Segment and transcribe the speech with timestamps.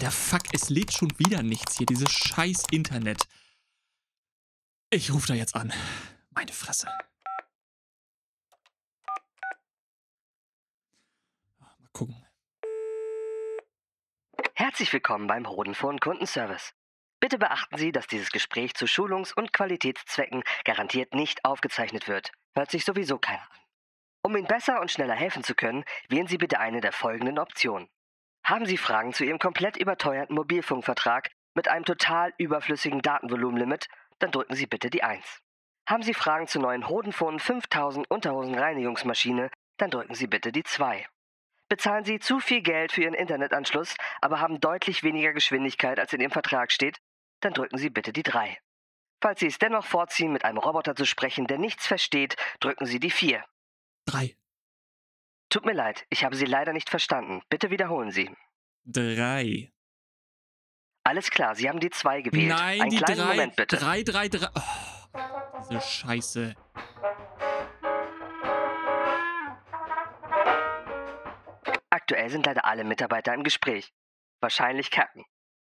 [0.00, 3.28] Alter, fuck, es lädt schon wieder nichts hier, dieses scheiß Internet.
[4.88, 5.74] Ich rufe da jetzt an.
[6.30, 6.86] Meine Fresse.
[11.58, 12.26] Mal gucken.
[14.54, 16.72] Herzlich willkommen beim Hodenphone Kundenservice.
[17.20, 22.32] Bitte beachten Sie, dass dieses Gespräch zu Schulungs- und Qualitätszwecken garantiert nicht aufgezeichnet wird.
[22.54, 23.58] Hört sich sowieso keiner an.
[24.22, 27.90] Um Ihnen besser und schneller helfen zu können, wählen Sie bitte eine der folgenden Optionen.
[28.50, 33.86] Haben Sie Fragen zu Ihrem komplett überteuerten Mobilfunkvertrag mit einem total überflüssigen Datenvolumenlimit,
[34.18, 35.24] dann drücken Sie bitte die 1.
[35.88, 41.06] Haben Sie Fragen zur neuen Hodenphone 5000 Unterhosenreinigungsmaschine, dann drücken Sie bitte die 2.
[41.68, 46.20] Bezahlen Sie zu viel Geld für Ihren Internetanschluss, aber haben deutlich weniger Geschwindigkeit, als in
[46.20, 46.98] Ihrem Vertrag steht,
[47.42, 48.58] dann drücken Sie bitte die 3.
[49.22, 52.98] Falls Sie es dennoch vorziehen, mit einem Roboter zu sprechen, der nichts versteht, drücken Sie
[52.98, 53.44] die 4.
[54.06, 54.34] Drei.
[55.50, 57.42] Tut mir leid, ich habe Sie leider nicht verstanden.
[57.50, 58.30] Bitte wiederholen Sie.
[58.84, 59.72] Drei.
[61.02, 62.48] Alles klar, Sie haben die 2 gewählt.
[62.48, 63.26] Nein, Einen die kleinen drei.
[63.26, 63.76] Moment bitte.
[63.76, 64.46] Drei, drei, drei.
[64.54, 65.20] Oh,
[65.68, 66.54] diese Scheiße.
[71.90, 73.92] Aktuell sind leider alle Mitarbeiter im Gespräch.
[74.40, 75.24] Wahrscheinlich kacken.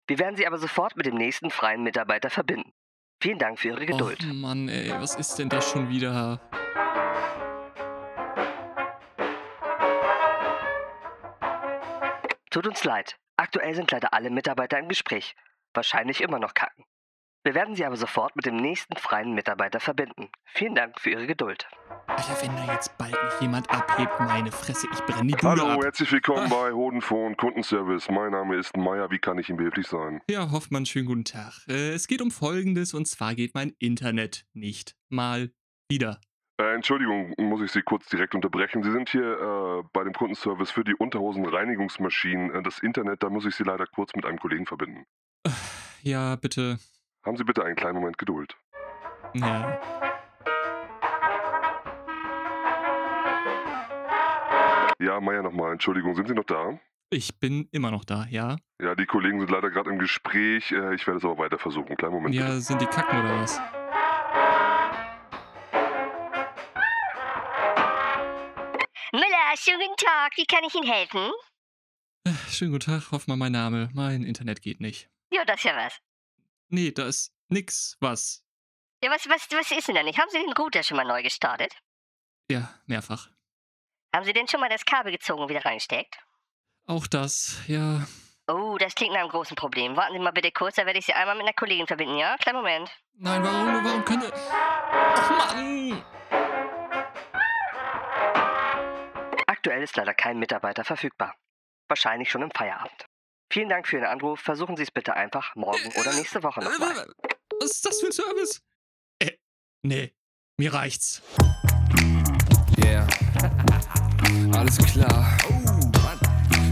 [0.08, 2.74] Wir werden Sie aber sofort mit dem nächsten freien Mitarbeiter verbinden.
[3.20, 4.20] Vielen Dank für Ihre Geduld.
[4.30, 6.40] Oh Mann, ey, was ist denn das schon wieder?
[12.54, 13.18] Tut uns leid.
[13.36, 15.36] Aktuell sind leider alle Mitarbeiter im Gespräch.
[15.74, 16.86] Wahrscheinlich immer noch kacken.
[17.44, 20.30] Wir werden Sie aber sofort mit dem nächsten freien Mitarbeiter verbinden.
[20.46, 21.68] Vielen Dank für Ihre Geduld.
[22.06, 25.68] Alter, wenn da jetzt bald nicht jemand abhebt, meine Fresse, ich brenne die Bude Hallo,
[25.72, 25.84] ab.
[25.84, 26.56] herzlich willkommen Ah.
[26.56, 28.08] bei Hodenphone Kundenservice.
[28.12, 29.10] Mein Name ist Meier.
[29.10, 30.22] Wie kann ich Ihnen behilflich sein?
[30.30, 31.54] Ja, Hoffmann, schönen guten Tag.
[31.68, 35.52] Äh, es geht um Folgendes, und zwar geht mein Internet nicht mal
[35.90, 36.22] wieder.
[36.60, 38.84] Äh, Entschuldigung, muss ich Sie kurz direkt unterbrechen.
[38.84, 42.54] Sie sind hier äh, bei dem Kundenservice für die Unterhosenreinigungsmaschinen.
[42.54, 45.06] Äh, das Internet, da muss ich Sie leider kurz mit einem Kollegen verbinden.
[46.04, 46.78] Ja, bitte.
[47.26, 48.56] Haben Sie bitte einen kleinen Moment Geduld.
[49.34, 49.80] Ja.
[55.00, 55.74] Ja, Meier nochmal.
[55.74, 56.80] Entschuldigung, sind Sie noch da?
[57.10, 58.58] Ich bin immer noch da, ja?
[58.82, 60.72] Ja, die Kollegen sind leider gerade im Gespräch.
[60.72, 61.96] Äh, ich werde es aber weiter versuchen.
[61.98, 62.36] Kleinen Moment.
[62.36, 62.62] Ja, bitte.
[62.62, 63.60] sind die kacken oder was?
[69.56, 70.34] Schönen guten Tag.
[70.38, 71.32] Wie kann ich Ihnen helfen?
[72.26, 73.90] Äh, Schönen guten Tag, Hoffmann, mein Name.
[73.94, 75.10] Mein Internet geht nicht.
[75.32, 75.94] Ja, das ist ja was.
[76.70, 78.44] Nee, da ist nix was.
[79.04, 80.18] Ja, was, was, was ist denn da nicht?
[80.20, 81.74] Haben Sie den Router schon mal neu gestartet?
[82.50, 83.30] Ja, mehrfach.
[84.16, 86.16] Haben Sie denn schon mal das Kabel gezogen und wieder reingesteckt?
[86.86, 88.06] Auch das, ja.
[88.48, 89.96] Oh, das klingt nach einem großen Problem.
[89.96, 92.36] Warten Sie mal bitte kurz, da werde ich Sie einmal mit einer Kollegin verbinden, ja?
[92.38, 92.90] Kleinen Moment.
[93.14, 94.28] Nein, warum, warum könnte...
[94.32, 96.04] Och, Mann!
[99.66, 101.38] Aktuell ist leider kein Mitarbeiter verfügbar.
[101.88, 103.06] Wahrscheinlich schon im Feierabend.
[103.50, 104.42] Vielen Dank für Ihren Anruf.
[104.42, 107.08] Versuchen Sie es bitte einfach morgen oder nächste Woche nochmal.
[107.62, 108.62] Was ist das für ein Service?
[109.20, 109.38] Äh,
[109.82, 110.14] nee,
[110.58, 111.22] mir reicht's.
[112.84, 113.08] Yeah.
[114.54, 115.38] Alles klar.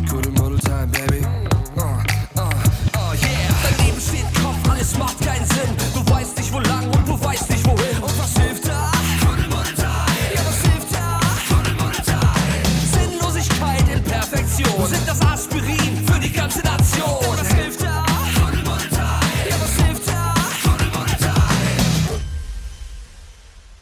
[0.10, 1.26] Good Model Time, baby.
[1.78, 2.04] Uh,
[2.36, 2.50] uh,
[2.98, 3.56] uh, yeah.
[3.64, 5.91] Dein Leben steht Kopf, alles macht keinen Sinn.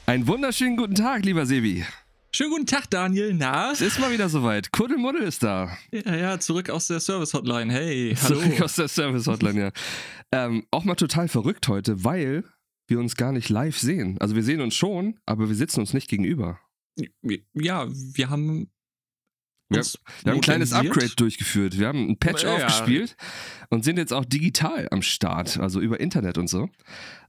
[0.10, 1.86] Einen wunderschönen guten Tag, lieber Sebi.
[2.32, 3.32] Schönen guten Tag, Daniel.
[3.36, 3.72] Na?
[3.72, 4.72] Es ist mal wieder soweit.
[4.72, 5.78] Kuddelmuddel ist da.
[5.92, 7.72] Ja, ja, zurück aus der Service-Hotline.
[7.72, 8.42] Hey, hallo.
[8.42, 9.72] Zurück aus der Service-Hotline, ja.
[10.32, 12.44] Ähm, auch mal total verrückt heute, weil
[12.88, 14.18] wir uns gar nicht live sehen.
[14.20, 16.60] Also wir sehen uns schon, aber wir sitzen uns nicht gegenüber.
[17.54, 18.72] Ja, wir haben.
[19.70, 20.74] Wir, wir haben ein kleines.
[20.74, 21.78] Upgrade durchgeführt.
[21.78, 22.56] Wir haben ein Patch Ja.
[22.56, 23.16] aufgespielt
[23.70, 26.70] und sind jetzt auch digital am Start, also über Internet und so.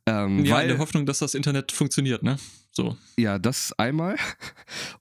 [0.07, 2.39] Ähm, Ja, in weil, der Hoffnung, dass das Internet funktioniert, ne?
[2.73, 2.97] So.
[3.19, 4.17] Ja, das einmal.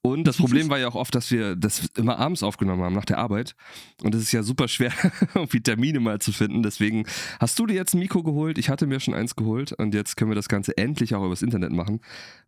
[0.01, 3.05] Und das Problem war ja auch oft, dass wir das immer abends aufgenommen haben, nach
[3.05, 3.55] der Arbeit.
[4.01, 4.91] Und es ist ja super schwer,
[5.35, 6.63] irgendwie Termine mal zu finden.
[6.63, 7.05] Deswegen
[7.39, 8.57] hast du dir jetzt ein Mikro geholt.
[8.57, 9.71] Ich hatte mir schon eins geholt.
[9.73, 12.01] Und jetzt können wir das Ganze endlich auch übers Internet machen,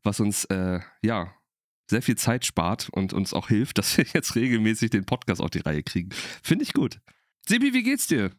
[0.03, 1.33] was uns, äh, ja,
[1.91, 5.51] sehr viel Zeit spart und uns auch hilft, dass wir jetzt regelmäßig den Podcast auf
[5.51, 6.09] die Reihe kriegen.
[6.43, 6.99] Finde ich gut.
[7.47, 8.31] Sebi, wie geht's dir?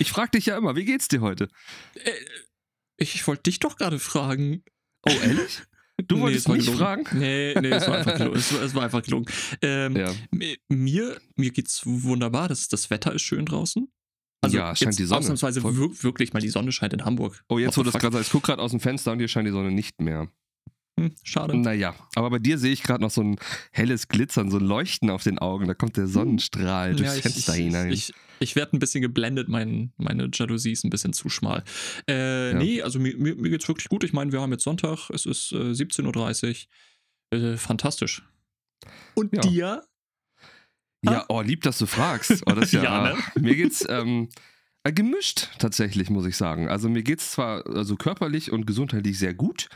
[0.00, 1.48] Ich frag dich ja immer, wie geht's dir heute?
[1.94, 2.10] Äh,
[2.96, 4.64] ich wollte dich doch gerade fragen.
[5.06, 5.62] Oh, ehrlich?
[6.06, 7.04] Du Nee, wolltest mich fragen?
[7.18, 8.36] Nee, nee, es war einfach gelogen.
[8.38, 9.26] Es war, es war einfach gelogen.
[9.62, 10.12] Ähm, Ja.
[10.32, 12.48] mi- Mir, mir geht's wunderbar.
[12.48, 13.88] Das, das Wetter ist schön draußen.
[14.42, 15.18] Also Ja, scheint jetzt die Sonne.
[15.20, 17.42] Ausnahmsweise wir, wirklich mal die Sonne scheint in Hamburg.
[17.48, 19.52] Oh, jetzt the das gerade ich guck gerade aus dem Fenster und hier scheint die
[19.52, 20.28] Sonne nicht mehr.
[20.98, 21.56] Hm, schade.
[21.56, 23.36] Naja, aber bei dir sehe ich gerade noch so ein
[23.72, 25.66] helles Glitzern, so ein Leuchten auf den Augen.
[25.66, 27.90] Da kommt der Sonnenstrahl durchs Ja, Fenster ich, hinein.
[27.92, 31.62] Ich, ich werde ein bisschen geblendet, mein, meine Jalousie ist ein bisschen zu schmal.
[32.08, 32.58] Äh, Ja.
[32.58, 34.04] Nee, also mir, mir, mir geht's wirklich gut.
[34.04, 36.66] Ich meine, wir haben jetzt Sonntag, es ist äh, 17.30
[37.32, 37.38] Uhr.
[37.38, 38.22] Äh, fantastisch.
[39.14, 39.40] Und Ja.
[39.42, 39.84] dir?
[41.04, 42.42] ja, oh, lieb, dass du fragst.
[42.46, 43.22] Oh, das ist ja, Ja, ne?
[43.40, 44.28] Mir geht's ähm,
[44.84, 46.68] äh, gemischt tatsächlich, muss ich sagen.
[46.68, 49.68] Also mir geht's zwar also körperlich und gesundheitlich sehr gut,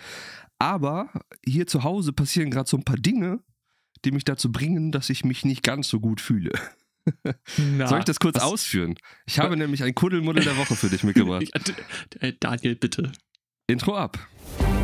[0.65, 1.11] aber
[1.45, 3.41] hier zu Hause passieren gerade so ein paar Dinge,
[4.05, 6.53] die mich dazu bringen, dass ich mich nicht ganz so gut fühle.
[7.77, 8.95] Na, Soll ich das kurz was- ausführen?
[9.27, 11.45] Ich habe nämlich ein Kuddelmuddel der Woche für dich mitgebracht.
[12.21, 13.13] Äh, Daniel, bitte.
[13.67, 14.19] Intro ab.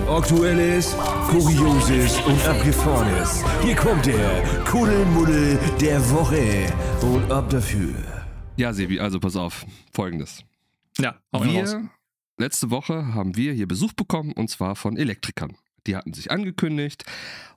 [0.06, 0.94] Aktuelles,
[1.29, 3.43] Kurioses und Abgefahrenes.
[3.62, 6.73] Hier kommt der Kuddelmuddel der Woche.
[7.03, 7.94] Und ab dafür.
[8.56, 9.65] Ja, Sebi, also pass auf.
[9.93, 10.44] Folgendes.
[10.99, 11.73] Ja, hau ihn raus.
[11.73, 11.88] Wir,
[12.38, 15.56] letzte Woche haben wir hier Besuch bekommen und zwar von Elektrikern.
[15.87, 17.05] Die hatten sich angekündigt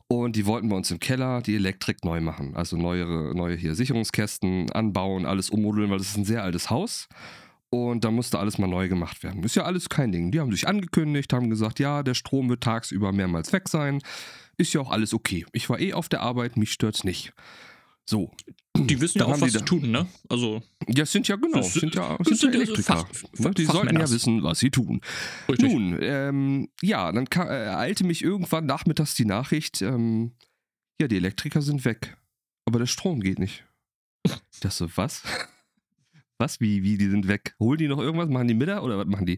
[0.07, 2.55] und die wollten bei uns im Keller die Elektrik neu machen.
[2.55, 7.07] Also neuere, neue hier Sicherungskästen anbauen, alles ummodeln, weil das ist ein sehr altes Haus.
[7.69, 9.43] Und da musste alles mal neu gemacht werden.
[9.43, 10.31] Ist ja alles kein Ding.
[10.31, 13.99] Die haben sich angekündigt, haben gesagt, ja, der Strom wird tagsüber mehrmals weg sein.
[14.57, 15.45] Ist ja auch alles okay.
[15.53, 17.33] Ich war eh auf der Arbeit, mich stört's nicht.
[18.05, 18.31] So.
[18.75, 20.07] Die wissen ja auch, was sie tun, ne?
[20.29, 22.83] Also, Ja, sind ja genau, Das sind- ja, sind sind ja Elektriker.
[22.97, 24.99] Fach- Ne, die sollten ja wissen, was sie tun.
[25.47, 25.71] richtig.
[25.71, 30.33] Nun, ähm, ja, dann ka- äh, ereilte mich irgendwann nachmittags die Nachricht, ähm,
[30.99, 32.17] ja, die Elektriker sind weg,
[32.65, 33.63] aber der Strom geht nicht.
[34.51, 35.23] Ich dachte so, was?
[36.39, 37.55] Was, wie, wie, die sind weg?
[37.59, 38.27] Holen die noch irgendwas?
[38.27, 39.37] Machen die Mittag oder was machen die?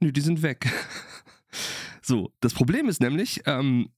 [0.00, 0.66] Nö, die sind weg.
[2.02, 3.88] So, das Problem ist nämlich, ähm,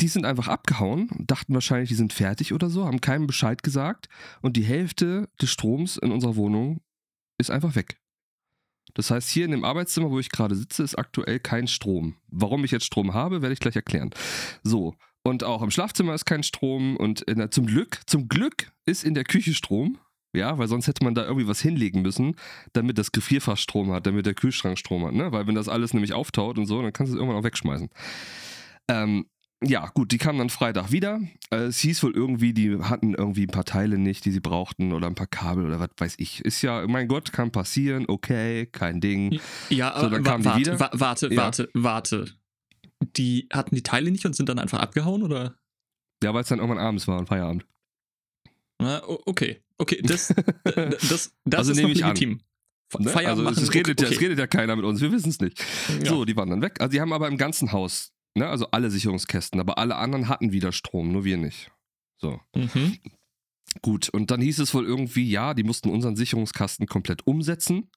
[0.00, 4.08] die sind einfach abgehauen, dachten wahrscheinlich, die sind fertig oder so, haben keinem Bescheid gesagt
[4.42, 6.80] und die Hälfte des Stroms in unserer Wohnung
[7.38, 8.00] ist einfach weg.
[8.94, 12.16] Das heißt, hier in dem Arbeitszimmer, wo ich gerade sitze, ist aktuell kein Strom.
[12.28, 14.10] Warum ich jetzt Strom habe, werde ich gleich erklären.
[14.62, 19.04] So, und auch im Schlafzimmer ist kein Strom und der, zum Glück, zum Glück ist
[19.04, 19.98] in der Küche Strom.
[20.34, 22.36] Ja, weil sonst hätte man da irgendwie was hinlegen müssen,
[22.74, 25.32] damit das Gefrierfach Strom hat, damit der Kühlschrank Strom hat, ne?
[25.32, 27.88] Weil wenn das alles nämlich auftaut und so, dann kannst du es irgendwann auch wegschmeißen.
[28.88, 29.26] Ähm,
[29.64, 31.20] ja, gut, die kamen dann Freitag wieder.
[31.50, 34.92] Äh, es hieß wohl irgendwie, die hatten irgendwie ein paar Teile nicht, die sie brauchten
[34.92, 36.44] oder ein paar Kabel oder was weiß ich.
[36.44, 39.40] Ist ja, mein Gott, kann passieren, okay, kein Ding.
[39.68, 40.80] Ja, So, aber dann wa kamen die warte, wieder.
[40.80, 41.36] wa warte, Ja.
[41.42, 42.26] warte, warte.
[43.16, 45.56] Die hatten die Teile nicht und sind dann einfach abgehauen, oder?
[46.22, 47.64] Ja, weil es dann irgendwann abends war und Feierabend.
[48.80, 49.62] Na, okay.
[49.78, 50.28] Okay, das,
[50.64, 52.10] das, das Also ist nehme ich an.
[52.14, 52.40] legitim.
[52.90, 53.10] Fe- Ne?
[53.10, 55.40] Feierabend also es, redet okay, ja, es redet ja keiner mit uns, wir wissen es
[55.40, 55.62] nicht.
[56.02, 56.06] Ja.
[56.10, 56.80] So, die waren dann weg.
[56.80, 60.52] Also die haben aber im ganzen Haus, ne, also alle Sicherungskästen, aber alle anderen hatten
[60.52, 61.70] wieder Strom, nur wir nicht.
[62.18, 62.98] So, Mhm.
[63.82, 64.08] gut.
[64.08, 67.90] Und dann hieß es wohl irgendwie, ja, die mussten unseren Sicherungskasten komplett umsetzen,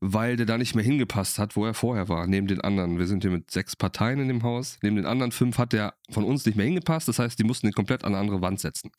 [0.00, 2.98] weil der da nicht mehr hingepasst hat, wo er vorher war, neben den anderen.
[2.98, 4.78] Wir sind hier mit sechs Parteien in dem Haus.
[4.82, 7.08] Neben den anderen fünf hat der von uns nicht mehr hingepasst.
[7.08, 8.90] Das heißt, die mussten den komplett an eine andere Wand setzen.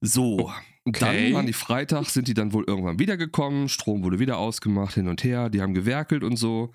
[0.00, 0.50] So,
[0.84, 0.98] Okay.
[1.00, 3.68] dann waren die Freitag, sind die dann wohl irgendwann wiedergekommen.
[3.68, 5.48] Strom wurde wieder ausgemacht, hin und her.
[5.48, 6.72] Die haben gewerkelt und so.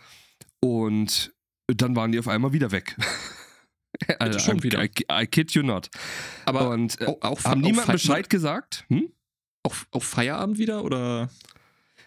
[0.61, 1.33] Und
[1.67, 2.95] dann waren die auf einmal wieder weg.
[4.19, 4.83] Also, schon wieder.
[4.83, 5.89] I, I kid you not.
[6.45, 8.85] Aber und äh, auch, auch, haben niemand Bescheid gesagt?
[8.89, 9.11] Hm?
[9.63, 11.29] Auch, auch Feierabend wieder, oder?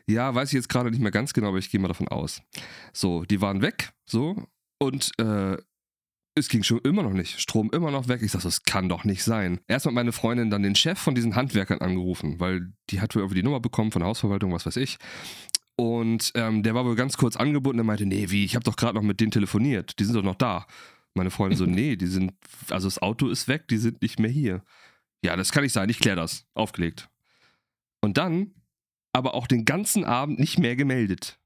[0.07, 2.43] Ja, weiß ich jetzt gerade nicht mehr ganz genau, aber ich gehe mal davon aus.
[2.93, 4.47] So, die waren weg, so,
[4.79, 5.57] und äh,
[6.35, 7.41] es ging schon immer noch nicht.
[7.41, 8.23] Strom immer noch weg.
[8.23, 9.61] Ich sag so, das kann doch nicht sein.
[9.67, 13.23] Erst hat meine Freundin dann den Chef von diesen Handwerkern angerufen, weil die hat wohl
[13.23, 14.99] irgendwie die Nummer bekommen von der Hausverwaltung, was weiß ich.
[15.81, 17.79] Und ähm, der war wohl ganz kurz angebunden.
[17.79, 19.99] Der meinte, nee, wie, ich habe doch gerade noch mit denen telefoniert.
[19.99, 20.67] Die sind doch noch da.
[21.15, 22.34] Meine Freundin so, nee, die sind,
[22.69, 24.63] also das Auto ist weg, die sind nicht mehr hier.
[25.25, 26.44] Ja, das kann nicht sein, ich klär das.
[26.53, 27.08] Aufgelegt.
[28.03, 28.53] Und dann
[29.15, 31.39] aber auch den ganzen Abend nicht mehr gemeldet.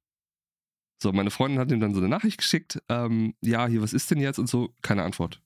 [1.00, 4.10] So, meine Freundin hat ihm dann so eine Nachricht geschickt, ähm, ja, hier, was ist
[4.10, 5.43] denn jetzt und so, keine Antwort.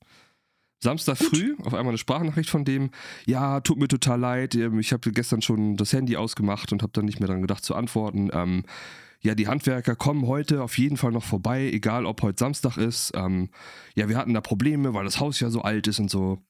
[0.81, 2.91] Samstag früh auf einmal eine Sprachnachricht von dem,
[3.25, 7.05] ja, tut mir total leid, ich habe gestern schon das Handy ausgemacht und habe dann
[7.05, 8.29] nicht mehr dran gedacht zu antworten.
[8.33, 8.63] Ähm,
[9.21, 13.11] ja, die Handwerker kommen heute auf jeden Fall noch vorbei, egal ob heute Samstag ist.
[13.15, 13.49] Ähm,
[13.95, 16.41] ja, wir hatten da Probleme, weil das Haus ja so alt ist und so.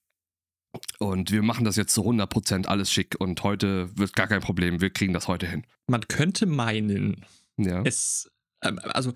[0.99, 4.81] Und wir machen das jetzt zu 100% alles schick und heute wird gar kein Problem,
[4.81, 5.65] wir kriegen das heute hin.
[5.87, 7.25] Man könnte meinen,
[7.57, 7.81] Ja.
[7.81, 8.29] es,
[8.63, 9.13] ähm, also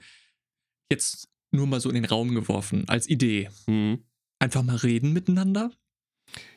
[0.92, 3.50] jetzt nur mal so in den Raum geworfen, als Idee.
[3.68, 4.04] Mhm.
[4.44, 5.72] Einfach mal reden miteinander?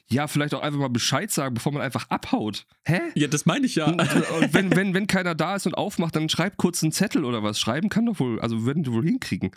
[0.08, 2.66] Ja, vielleicht auch einfach mal Bescheid sagen, bevor man einfach abhaut.
[2.84, 3.00] Hä?
[3.14, 3.86] Ja, das meine ich ja.
[3.86, 7.24] Und, und wenn, wenn, wenn keiner da ist und aufmacht, dann schreib kurz einen Zettel
[7.24, 7.58] oder was.
[7.60, 9.50] Schreiben kann doch wohl, also würden die wohl hinkriegen.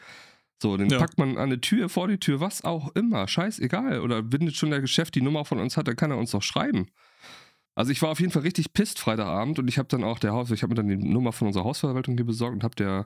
[0.61, 0.97] So, den Ja.
[0.99, 3.27] packt man an eine Tür, vor die Tür, was auch immer.
[3.27, 4.01] Scheißegal.
[4.01, 6.31] Oder wenn jetzt schon der Geschäft die Nummer von uns hat, dann kann er uns
[6.31, 6.87] doch schreiben.
[7.75, 10.33] Also ich war auf jeden Fall richtig pisst Freitagabend und ich habe dann auch der
[10.33, 13.05] Haus, ich habe mir dann die Nummer von unserer Hausverwaltung hier besorgt und habe der,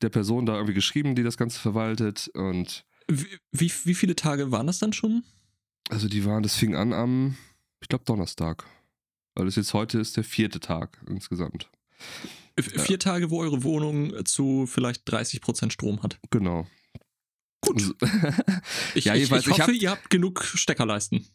[0.00, 4.50] der Person da irgendwie geschrieben, die das Ganze verwaltet und Wie, wie, wie viele Tage
[4.52, 5.24] waren das dann schon?
[5.90, 7.36] Also die waren, das fing an am,
[7.80, 8.64] ich glaube, Donnerstag.
[9.34, 11.70] Weil das jetzt heute ist der vierte Tag insgesamt.
[12.60, 16.18] Vier Tage, wo eure Wohnung zu vielleicht 30% Strom hat.
[16.30, 16.66] Genau.
[17.60, 17.76] Gut.
[17.76, 17.94] Also-
[18.94, 21.26] Ich, Ja, ich ich hoffe, hab- ihr habt genug Steckerleisten.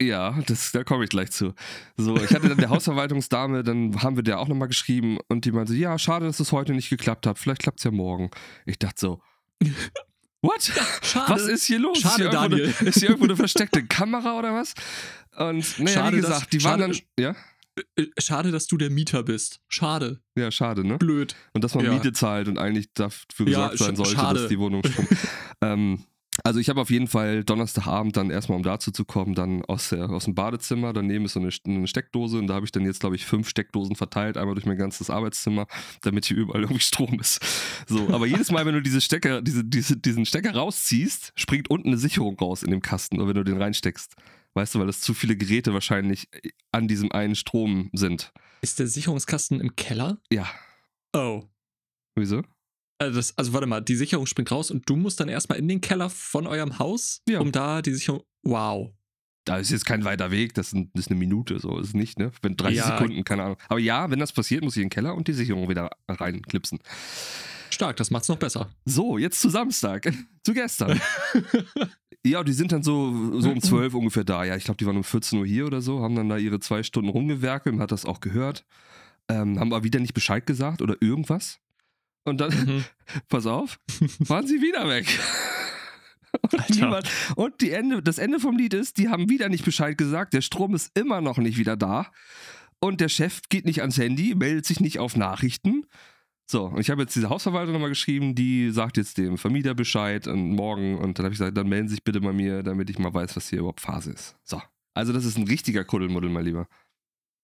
[0.00, 1.52] Ja, das, da komme ich gleich zu.
[1.96, 5.50] So, ich hatte dann der Hausverwaltungsdame, dann haben wir der auch nochmal geschrieben und die
[5.50, 7.38] meinte, ja, schade, dass es heute nicht geklappt hat.
[7.40, 8.30] Vielleicht klappt es ja morgen.
[8.64, 9.20] Ich dachte so,
[10.42, 10.62] what?
[11.02, 11.32] Schade.
[11.32, 11.98] Was ist hier los?
[12.00, 12.74] Schade, ist, hier irgendwo Daniel.
[12.80, 14.74] Eine, ist hier irgendwo eine versteckte Kamera oder was?
[15.36, 17.24] Und naja, Schade, wie dass- gesagt, die waren schade- dann.
[17.24, 17.36] Ja?
[17.96, 19.60] Äh, Schade, dass du der Mieter bist.
[19.68, 20.20] Schade.
[20.36, 20.98] Ja, schade, ne?
[20.98, 21.36] Blöd.
[21.52, 21.92] Und dass man Ja.
[21.92, 24.40] Miete zahlt und eigentlich dafür Ja, gesorgt sein sch- sollte, schade.
[24.40, 24.82] dass die Wohnung
[25.62, 26.04] ähm,
[26.44, 29.90] also ich habe auf jeden Fall Donnerstagabend dann erstmal, um dazu zu kommen, dann aus,
[29.90, 32.84] der, aus dem Badezimmer, daneben ist so eine, eine Steckdose und da habe ich dann
[32.84, 35.66] jetzt, glaube ich, fünf Steckdosen verteilt, einmal durch mein ganzes Arbeitszimmer,
[36.02, 37.40] damit hier überall irgendwie Strom ist.
[37.86, 41.88] So, aber jedes Mal, wenn du diese Stecker, diese, diese, diesen Stecker rausziehst, springt unten
[41.88, 44.14] eine Sicherung raus in dem Kasten, oder wenn du den reinsteckst.
[44.54, 46.28] Weißt du, weil das zu viele Geräte wahrscheinlich
[46.72, 48.32] an diesem einen Strom sind.
[48.60, 50.18] Ist der Sicherungskasten im Keller?
[50.32, 50.48] Ja.
[51.12, 51.44] Oh.
[52.16, 52.42] Wieso?
[52.98, 55.68] Also, das, also warte mal, die Sicherung springt raus und du musst dann erstmal in
[55.68, 57.40] den Keller von eurem Haus, Ja.
[57.40, 58.22] um da die Sicherung.
[58.42, 58.90] Wow.
[59.44, 61.94] Da ist jetzt kein weiter Weg, das ist das ist eine Minute, so ist es
[61.94, 62.32] nicht, ne?
[62.42, 62.86] Wenn 30 Ja.
[62.98, 63.56] Sekunden, keine Ahnung.
[63.68, 66.80] Aber ja, wenn das passiert, muss ich in den Keller und die Sicherung wieder reinklipsen.
[67.70, 68.68] Stark, das macht's noch besser.
[68.84, 70.12] So, jetzt zu Samstag,
[70.42, 71.00] zu gestern.
[72.26, 74.44] ja, die sind dann so, so um 12 ungefähr da.
[74.44, 76.60] Ja, ich glaube, die waren um 14 Uhr hier oder so, haben dann da ihre
[76.60, 78.64] zwei Stunden rumgewerkelt, man hat das auch gehört.
[79.28, 81.58] Ähm, haben aber wieder nicht Bescheid gesagt oder irgendwas.
[82.24, 82.84] Und dann, Mhm.
[83.28, 83.78] pass auf,
[84.20, 85.06] waren sie wieder weg.
[86.52, 89.96] Und, niemand, und die Ende, das Ende vom Lied ist, die haben wieder nicht Bescheid
[89.96, 92.12] gesagt, der Strom ist immer noch nicht wieder da.
[92.80, 95.86] Und der Chef geht nicht ans Handy, meldet sich nicht auf Nachrichten.
[96.50, 100.26] So, und ich habe jetzt diese Hausverwaltung nochmal geschrieben, die sagt jetzt dem Vermieter Bescheid
[100.26, 100.98] und morgen.
[100.98, 103.12] Und dann habe ich gesagt, dann melden Sie sich bitte bei mir, damit ich mal
[103.12, 104.36] weiß, was hier überhaupt Phase ist.
[104.44, 104.60] So.
[104.94, 106.68] Also, das ist ein richtiger Kuddelmuddel, mein Lieber.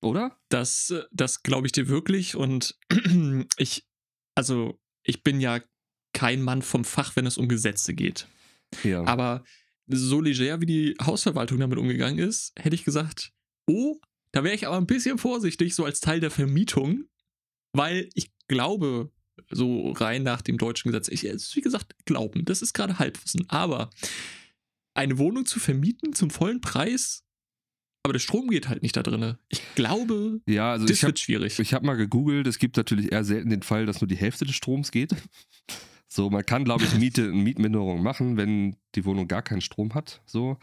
[0.03, 0.37] Oder?
[0.51, 2.37] Das, äh, das glaube ich dir wirklich.
[2.37, 2.79] Und
[3.57, 3.87] ich,
[4.35, 5.61] also, ich bin ja
[6.13, 8.29] kein Mann vom Fach, wenn es um Gesetze geht.
[8.83, 9.05] Ja.
[9.05, 9.45] Aber
[9.89, 13.33] so leger, wie die Hausverwaltung damit umgegangen ist, hätte ich gesagt,
[13.67, 14.01] oh,
[14.33, 17.05] da wäre ich aber ein bisschen vorsichtig, so als Teil der Vermietung,
[17.73, 19.13] weil ich glaube,
[19.51, 23.91] so rein nach dem deutschen Gesetz, ich, wie gesagt, Glauben, das ist gerade Halbwissen, aber
[24.95, 27.24] eine Wohnung zu vermieten zum vollen Preis,
[28.05, 29.39] aber der Strom geht halt nicht da drinne.
[29.49, 31.59] Ich glaube, ja, also das habe wird schwierig.
[31.59, 34.45] Ich habe mal gegoogelt, es gibt natürlich eher selten den Fall, dass nur die Hälfte
[34.45, 35.17] des Stroms geht.
[36.07, 40.21] So, man kann, glaube ich, Miete, Mietminderung machen, wenn die Wohnung gar keinen Strom hat.
[40.27, 40.59] So.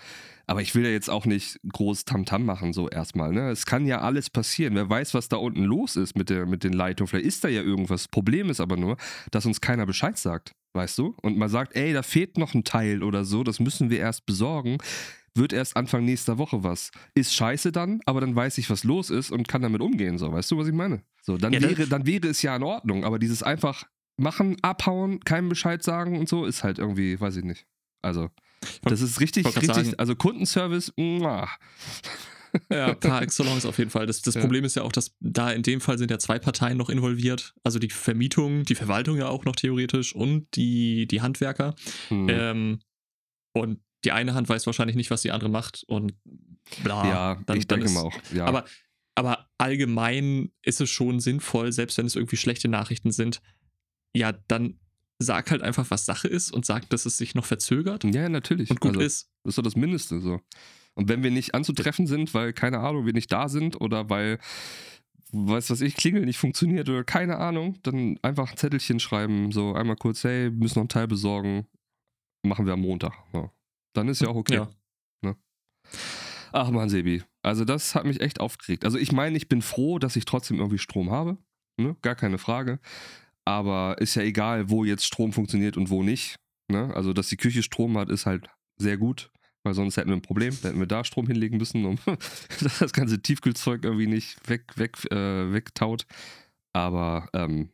[0.46, 3.34] Aber ich will ja jetzt auch nicht groß Tamtam machen, so erstmal.
[3.34, 3.50] Ne?
[3.50, 4.76] Es kann ja alles passieren.
[4.76, 7.08] Wer weiß, was da unten los ist mit, der, mit den Leitungen.
[7.08, 8.08] Vielleicht ist da ja irgendwas.
[8.08, 8.98] Problem ist aber nur,
[9.32, 10.54] dass uns keiner Bescheid sagt.
[10.74, 11.16] Weißt du?
[11.22, 14.26] Und man sagt, ey, da fehlt noch ein Teil oder so, das müssen wir erst
[14.26, 14.78] besorgen.
[15.36, 16.92] Wird erst Anfang nächster Woche was.
[17.16, 20.18] Ist scheiße dann, aber dann weiß ich, was los ist und kann damit umgehen.
[20.18, 21.04] So, weißt du, was ich meine?
[21.22, 23.06] So, dann, Ja, wäre, dann wäre es ja in Ordnung.
[23.06, 23.86] Aber dieses einfach
[24.18, 27.66] machen, abhauen, keinem Bescheid sagen und so, ist halt irgendwie, weiß ich nicht.
[28.02, 28.30] Also,
[28.84, 31.48] das ist richtig, richtig, sagen- also Kundenservice, muah.
[32.70, 34.06] Ja, par excellence auf jeden Fall.
[34.08, 34.42] Das, das Ja.
[34.42, 37.54] Problem ist ja auch, dass da in dem Fall sind ja zwei Parteien noch involviert.
[37.64, 41.74] Also die Vermietung, die Verwaltung ja auch noch theoretisch und die, die Handwerker.
[42.10, 42.28] Hm.
[42.30, 42.80] Ähm,
[43.54, 46.14] und die eine Hand weiß wahrscheinlich nicht, was die andere macht und
[46.84, 47.08] bla.
[47.08, 48.18] ja, dann- ich denke ist- mal auch.
[48.34, 48.46] Ja.
[48.46, 48.66] Aber,
[49.16, 53.42] aber allgemein ist es schon sinnvoll, selbst wenn es irgendwie schlechte Nachrichten sind,
[54.16, 54.80] ja, dann
[55.20, 58.72] sag halt einfach, was Sache ist und sag, dass es sich noch verzögert ja, natürlich.
[58.72, 59.30] und gut also, ist.
[59.44, 60.42] Das ist doch das Mindeste so.
[60.94, 64.40] Und wenn wir nicht anzutreffen sind, weil, keine Ahnung, wir nicht da sind oder weil,
[65.32, 69.74] weiß was ich, Klingel nicht funktioniert oder keine Ahnung, dann einfach ein Zettelchen schreiben, so
[69.74, 71.68] einmal kurz, hey, wir müssen noch einen Teil besorgen,
[72.44, 73.14] machen wir am Montag.
[73.32, 73.52] So.
[73.94, 74.56] Dann ist ja auch okay.
[74.56, 74.70] Ja.
[76.54, 77.24] Ach man, Sebi.
[77.42, 78.86] Also das hat mich echt aufgeregt.
[78.86, 81.38] Also ich meine, ich bin froh, dass ich trotzdem irgendwie Strom habe.
[81.78, 81.96] Ne?
[82.02, 82.80] Gar keine Frage.
[83.46, 86.36] Aber ist ja egal, wo jetzt Strom funktioniert und wo nicht.
[86.68, 86.94] Ne?
[86.94, 89.32] Also, dass die Küche Strom hat, ist halt sehr gut.
[89.64, 90.58] Weil sonst hätten wir ein Problem.
[90.62, 91.98] Da hätten wir da Strom hinlegen müssen, um
[92.62, 96.06] dass das ganze Tiefkühlzeug irgendwie nicht weg, weg, äh, wegtaut.
[96.74, 97.70] Aber ähm,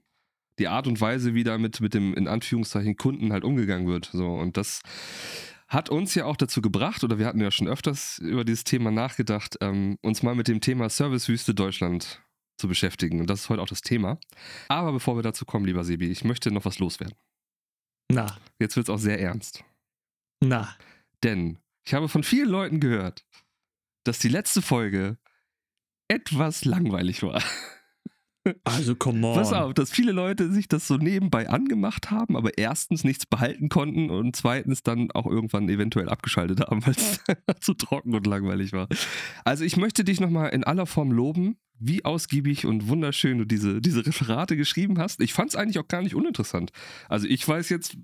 [0.60, 4.10] die Art und Weise, wie da mit, mit dem in Anführungszeichen Kunden halt umgegangen wird.
[4.12, 4.82] So, und das
[5.68, 8.90] hat uns ja auch dazu gebracht, oder wir hatten ja schon öfters über dieses Thema
[8.92, 12.22] nachgedacht, ähm, uns mal mit dem Thema Servicewüste Deutschland
[12.58, 13.20] zu beschäftigen.
[13.20, 14.18] Und das ist heute auch das Thema.
[14.70, 17.16] Aber bevor wir dazu kommen, lieber Sebi, ich möchte noch was loswerden.
[18.12, 19.64] Na, Jetzt wird es auch sehr ernst.
[20.44, 20.76] na.
[21.24, 23.26] Denn ich habe von vielen Leuten gehört,
[24.06, 25.18] dass die letzte Folge
[26.08, 27.42] etwas langweilig war.
[28.64, 29.36] Also, come on.
[29.36, 33.70] Pass auf, dass viele Leute sich das so nebenbei angemacht haben, aber erstens nichts behalten
[33.70, 37.20] konnten und zweitens dann auch irgendwann eventuell abgeschaltet haben, weil es
[37.62, 38.88] zu trocken und langweilig war.
[39.46, 43.82] Also ich möchte dich nochmal in aller Form loben, wie ausgiebig und wunderschön du diese,
[43.82, 45.22] diese Referate geschrieben hast.
[45.22, 46.72] Ich fand es eigentlich auch gar nicht uninteressant.
[47.08, 47.98] Also ich weiß jetzt,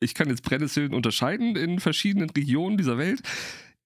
[0.00, 3.20] ich kann jetzt Brennnesseln unterscheiden in verschiedenen Regionen dieser Welt.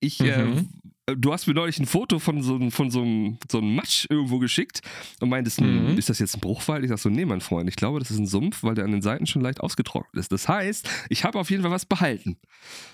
[0.01, 0.27] Ich, Mhm.
[0.27, 0.63] äh,
[1.07, 4.07] du hast mir neulich ein Foto von so, einem- von so, einem, so einem Matsch
[4.09, 4.81] irgendwo geschickt
[5.21, 5.99] und meintest, hm, Mhm.
[5.99, 6.83] ist das jetzt ein Bruchwald?
[6.83, 8.93] Ich sag so, nee, mein Freund, ich glaube, das ist ein Sumpf, weil der an
[8.93, 10.33] den Seiten schon leicht ausgetrocknet ist.
[10.33, 12.37] Das heißt, ich habe auf jeden Fall was behalten.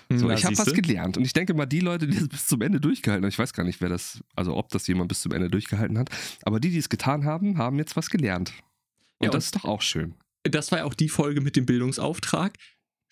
[0.09, 1.15] So, Na, ich habe was gelernt.
[1.17, 3.53] Und ich denke mal, die Leute, die das bis zum Ende durchgehalten haben, ich weiß
[3.53, 6.09] gar nicht, wer das, also ob das jemand bis zum Ende durchgehalten hat,
[6.43, 8.51] aber die, die es getan haben, haben jetzt was gelernt.
[9.19, 10.15] Und Ja, das ist doch auch schön.
[10.43, 12.53] Das war ja auch die Folge mit dem Bildungsauftrag.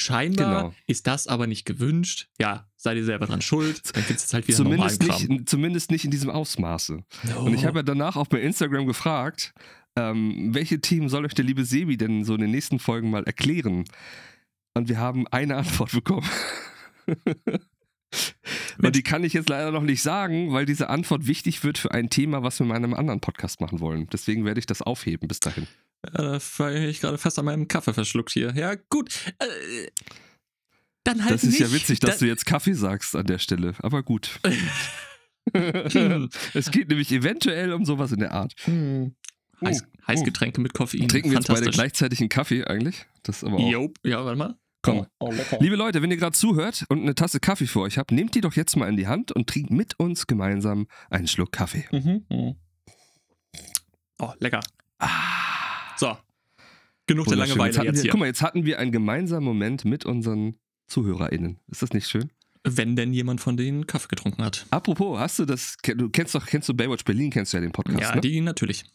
[0.01, 0.75] Scheinbar Genau.
[0.87, 2.27] ist das aber nicht gewünscht.
[2.39, 3.81] Ja, seid ihr selber dran schuld.
[3.95, 7.03] Dann gibt es halt wieder Zumindest nicht, zumindest nicht in diesem Ausmaße.
[7.23, 7.39] No.
[7.41, 9.53] Und ich habe ja danach auch bei Instagram gefragt,
[9.97, 13.23] ähm, welche Themen soll euch der liebe Sebi denn so in den nächsten Folgen mal
[13.23, 13.85] erklären?
[14.73, 16.27] Und wir haben eine Antwort bekommen.
[18.81, 21.91] Und die kann ich jetzt leider noch nicht sagen, weil diese Antwort wichtig wird für
[21.91, 24.07] ein Thema, was wir in einem anderen Podcast machen wollen.
[24.11, 25.67] Deswegen werde ich das aufheben bis dahin.
[26.05, 28.53] Ja, da war ich gerade fast an meinem Kaffee verschluckt hier.
[28.55, 29.09] Ja, gut.
[29.39, 29.87] Äh,
[31.03, 31.59] dann halt Das ist nicht.
[31.61, 33.73] ja witzig, dass Da- du jetzt Kaffee sagst an der Stelle.
[33.79, 34.39] Aber gut.
[35.53, 38.53] Es geht nämlich eventuell um sowas in der Art.
[38.65, 39.15] Hm.
[39.65, 41.07] Heiß, Oh, Heißgetränke mit Koffein.
[41.07, 43.05] Trinken wir jetzt beide gleichzeitig einen Kaffee eigentlich?
[43.23, 43.69] Das ist aber auch.
[43.71, 43.97] Jop.
[44.03, 44.55] Ja, warte mal.
[44.81, 45.07] Komm.
[45.19, 45.57] Oh, lecker.
[45.59, 48.41] Liebe Leute, wenn ihr gerade zuhört und eine Tasse Kaffee für euch habt, nehmt die
[48.41, 51.85] doch jetzt mal in die Hand und trinkt mit uns gemeinsam einen Schluck Kaffee.
[51.91, 52.25] Mhm.
[52.29, 52.55] mhm.
[54.19, 54.61] Oh, lecker.
[54.99, 55.48] Ah,
[55.99, 56.17] So.
[57.07, 57.37] Genug der.
[57.37, 58.11] Langeweile jetzt hatten jetzt hier.
[58.11, 60.55] Guck mal, jetzt hatten wir einen gemeinsamen Moment mit unseren
[60.87, 61.59] ZuhörerInnen.
[61.67, 62.31] Ist das nicht schön?
[62.63, 64.65] Wenn denn jemand von denen Kaffee getrunken hat.
[64.69, 67.71] Apropos, hast du das, du kennst doch, kennst du Baywatch Berlin, kennst du ja den
[67.71, 68.21] Podcast, ja, ne?
[68.21, 68.85] die natürlich.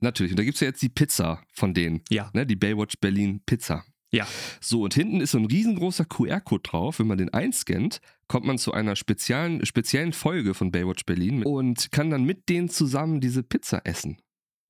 [0.00, 0.32] Natürlich.
[0.32, 2.02] Und da gibt es ja jetzt die Pizza von denen.
[2.10, 2.30] Ja.
[2.34, 2.46] Ne?
[2.46, 3.84] Die Baywatch Berlin Pizza.
[4.12, 4.26] Ja.
[4.60, 7.00] So, und hinten ist so ein riesengroßer QR-Code drauf.
[7.00, 11.90] Wenn man den einscannt, kommt man zu einer speziellen, speziellen Folge von Baywatch Berlin und
[11.90, 14.18] kann dann mit denen zusammen diese Pizza essen.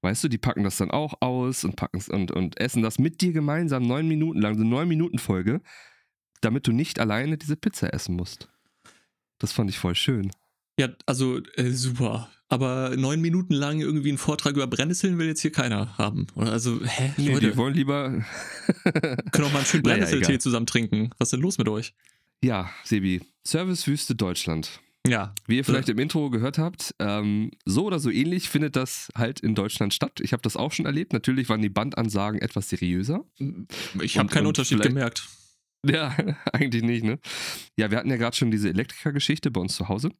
[0.04, 3.23] Weißt du, die packen das dann auch aus und, packen's und, und essen das mit
[3.23, 5.62] dir gemeinsam neun Minuten lang, so eine neun Minuten Folge,
[6.42, 8.48] damit du nicht alleine diese Pizza essen musst.
[9.38, 10.31] Das fand ich voll schön.
[10.78, 12.31] Ja, also äh, super.
[12.48, 16.26] Aber neun Minuten lang irgendwie einen Vortrag über Brennnesseln will jetzt hier keiner haben.
[16.35, 17.12] Oder also, hä?
[17.16, 18.22] Nee, Leute, die wollen lieber.
[19.33, 20.40] können auch mal einen schönen Naja, Brennnesseltee egal.
[20.40, 21.11] zusammen trinken.
[21.18, 21.94] Was ist denn los mit euch?
[22.42, 23.22] ja, Sebi.
[23.42, 24.81] Servicewüste Deutschland.
[25.06, 25.34] Ja.
[25.46, 29.40] Wie ihr vielleicht im Intro gehört habt, ähm, so oder so ähnlich findet das halt
[29.40, 30.20] in Deutschland statt.
[30.20, 31.12] Ich habe das auch schon erlebt.
[31.12, 33.24] Natürlich waren die Bandansagen etwas seriöser.
[34.00, 35.28] Ich habe keinen Unterschied gemerkt.
[35.86, 36.16] Ja,
[36.52, 37.18] eigentlich nicht, ne?
[37.76, 40.10] Ja, wir hatten ja gerade schon diese Elektriker-Geschichte bei uns zu Hause.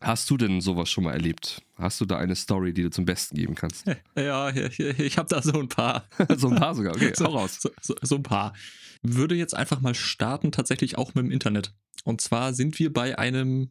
[0.00, 1.62] Hast du denn sowas schon mal erlebt?
[1.76, 3.84] Hast du da eine Story, die du zum Besten geben kannst?
[4.16, 6.08] Ja, hier- ich habe da so ein paar.
[6.36, 6.94] so ein paar sogar.
[6.94, 7.58] Okay, so, raus.
[7.60, 8.54] So, so, so ein paar.
[9.02, 11.74] Würde jetzt einfach mal starten, tatsächlich auch mit dem Internet.
[12.04, 13.70] Und zwar sind wir bei einem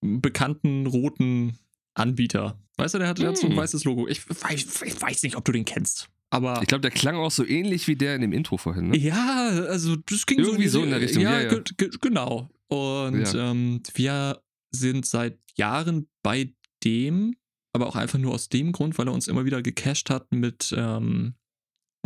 [0.00, 1.58] bekannten roten
[1.94, 2.58] Anbieter.
[2.76, 3.58] Weißt du, der hat, der hat so ein Hm.
[3.58, 4.08] weißes Logo.
[4.08, 6.08] Ich weiß, ich weiß nicht, ob du den kennst.
[6.30, 8.96] Aber Ich glaube, der klang auch so ähnlich wie der in dem Intro vorhin, ne?
[8.96, 11.58] ja, also das ging Irgendwie so so in der Richtung, ja, ja.
[11.58, 12.48] ge- genau.
[12.68, 13.50] Und Ja.
[13.50, 17.34] ähm, wir sind seit Jahren bei dem,
[17.72, 20.72] aber auch einfach nur aus dem Grund, weil er uns immer wieder gecasht hat mit
[20.76, 21.34] ähm,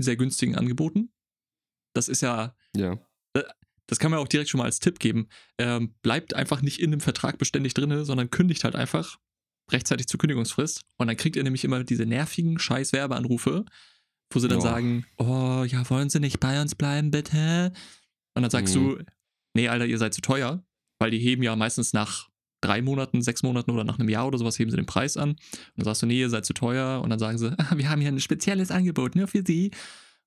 [0.00, 1.12] sehr günstigen Angeboten.
[1.94, 2.98] Das ist ja, Ja.
[3.86, 5.28] Das kann man auch direkt schon mal als Tipp geben.
[5.58, 9.18] Ähm, bleibt einfach nicht in dem Vertrag beständig drin, sondern kündigt halt einfach
[9.70, 10.82] rechtzeitig zur Kündigungsfrist.
[10.96, 13.64] Und dann kriegt ihr nämlich immer diese nervigen scheiß Werbeanrufe,
[14.30, 14.62] wo sie dann Boah.
[14.62, 17.72] sagen, oh, ja, wollen Sie nicht bei uns bleiben, bitte?
[18.34, 18.78] Und dann sagst Mhm.
[18.98, 19.04] du,
[19.54, 20.64] nee, Alter, ihr seid zu teuer,
[20.98, 22.28] weil die heben ja meistens nach
[22.60, 25.30] drei Monaten, sechs Monaten oder nach einem Jahr oder sowas heben sie den Preis an.
[25.30, 25.38] Und
[25.76, 27.00] dann sagst du, nee, ihr seid zu teuer.
[27.02, 29.66] Und dann sagen sie, ah, wir haben hier ein spezielles Angebot nur für Sie.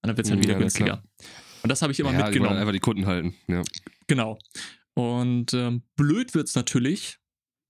[0.01, 1.03] Und dann wird es dann Mhm, wieder ja, günstiger.
[1.63, 2.57] Und das habe ich immer ja, die mitgenommen.
[2.57, 3.35] einfach die Kunden halten.
[3.47, 3.61] Ja.
[4.07, 4.37] Genau.
[4.93, 7.17] Und ähm, blöd wird's natürlich,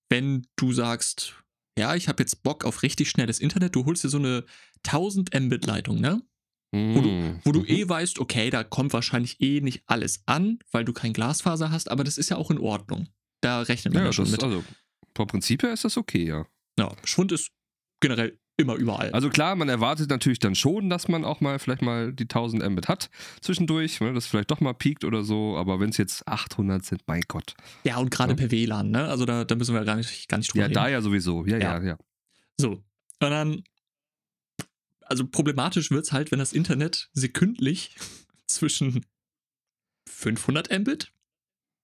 [0.09, 1.35] wenn du sagst,
[1.77, 3.75] ja, ich habe jetzt Bock auf richtig schnelles Internet.
[3.75, 4.45] Du holst dir so eine
[4.85, 6.21] 1000 Mbit-Leitung, ne?
[6.73, 7.39] Wo du, Mhm.
[7.45, 7.65] wo du Mhm.
[7.67, 11.89] eh weißt, okay, da kommt wahrscheinlich eh nicht alles an, weil du kein Glasfaser hast,
[11.89, 13.07] aber das ist ja auch in Ordnung.
[13.41, 14.43] Da rechnet man Ja, ja schon mit.
[14.43, 14.63] also
[15.15, 16.45] vom Prinzip her ist das okay, ja.
[16.77, 17.51] Ja, Schwund ist
[18.01, 19.11] generell immer überall.
[19.11, 22.67] Also klar, man erwartet natürlich dann schon, dass man auch mal vielleicht mal die 1000
[22.71, 23.09] Mbit hat
[23.41, 27.03] zwischendurch, ne, das vielleicht doch mal piekt oder so, aber wenn es jetzt 800 sind,
[27.07, 27.53] mein Gott.
[27.83, 28.37] ja, und gerade Ja.
[28.37, 29.05] per WLAN, ne?
[29.07, 30.73] Also da, da müssen wir gar nicht, gar nicht drüber Ja, reden.
[30.75, 31.45] da ja sowieso.
[31.45, 31.83] Ja, ja, Ja.
[31.83, 31.97] ja.
[32.57, 32.71] So.
[32.71, 32.83] Und
[33.31, 33.63] dann,
[35.01, 37.95] also problematisch wird es halt, wenn das Internet sekündlich
[38.47, 39.05] zwischen
[40.09, 41.11] 500 Mbit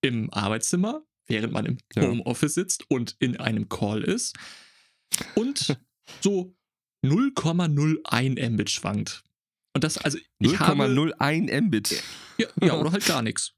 [0.01, 2.03] im Arbeitszimmer, während man im Ja.
[2.03, 4.35] Homeoffice sitzt und in einem Call ist,
[5.35, 5.77] und
[6.21, 6.55] so
[7.03, 9.23] 0,01 Mbit schwankt.
[9.73, 12.03] Und das, also ich habe, 0,01 Mbit.
[12.37, 13.53] ja, ja, oder halt gar nichts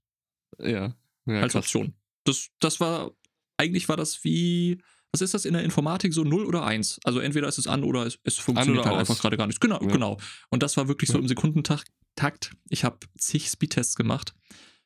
[0.59, 0.95] Ja.
[1.25, 1.63] ja als krass.
[1.65, 1.93] Option.
[2.23, 3.11] Das, das war,
[3.57, 4.81] eigentlich war das wie,
[5.11, 6.99] was ist das in der Informatik, so 0 oder 1?
[7.03, 9.09] Also entweder ist es an oder es, es funktioniert oder halt aus.
[9.09, 9.59] einfach gerade gar nichts.
[9.59, 9.87] Genau, Ja.
[9.91, 10.17] genau.
[10.49, 11.91] Und das war wirklich so im Sekundentakt.
[12.15, 12.51] Takt.
[12.69, 14.33] Ich habe zig Speedtests gemacht.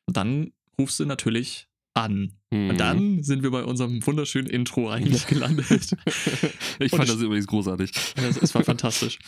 [0.06, 2.36] Und dann rufst du natürlich an.
[2.50, 5.96] Und dann sind wir bei unserem wunderschönen Intro eigentlich gelandet.
[6.78, 7.92] ich fand es- das übrigens großartig.
[8.16, 9.18] Es, es war fantastisch.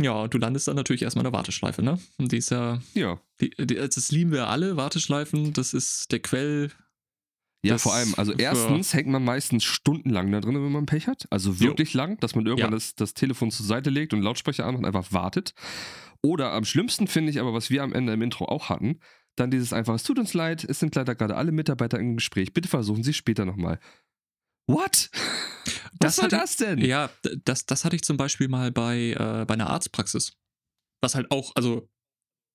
[0.00, 1.98] Ja, und du landest dann natürlich erstmal in der Warteschleife, ne?
[2.18, 3.20] Und die ist ja, Ja.
[3.40, 6.70] die, die, das lieben wir alle, Warteschleifen, das ist der Quell.
[7.62, 11.06] Ja, Das- vor allem, also erstens hängt man meistens stundenlang da drin, wenn man Pech
[11.06, 11.26] hat.
[11.30, 12.76] Also wirklich lang, dass man irgendwann Ja.
[12.76, 15.54] das, das Telefon zur Seite legt und Lautsprecher an und einfach wartet.
[16.22, 19.00] Oder am schlimmsten finde ich aber, was wir am Ende im Intro auch hatten,
[19.36, 22.52] dann dieses einfach, es tut uns leid, es sind leider gerade alle Mitarbeiter im Gespräch,
[22.52, 23.78] bitte versuchen Sie es später nochmal.
[24.66, 25.10] What?
[25.12, 26.78] Was Das soll hatte- das denn?
[26.78, 27.10] Ja,
[27.44, 30.32] das, das hatte ich zum Beispiel mal bei, äh, bei einer Arztpraxis.
[31.02, 31.88] Was halt auch, also,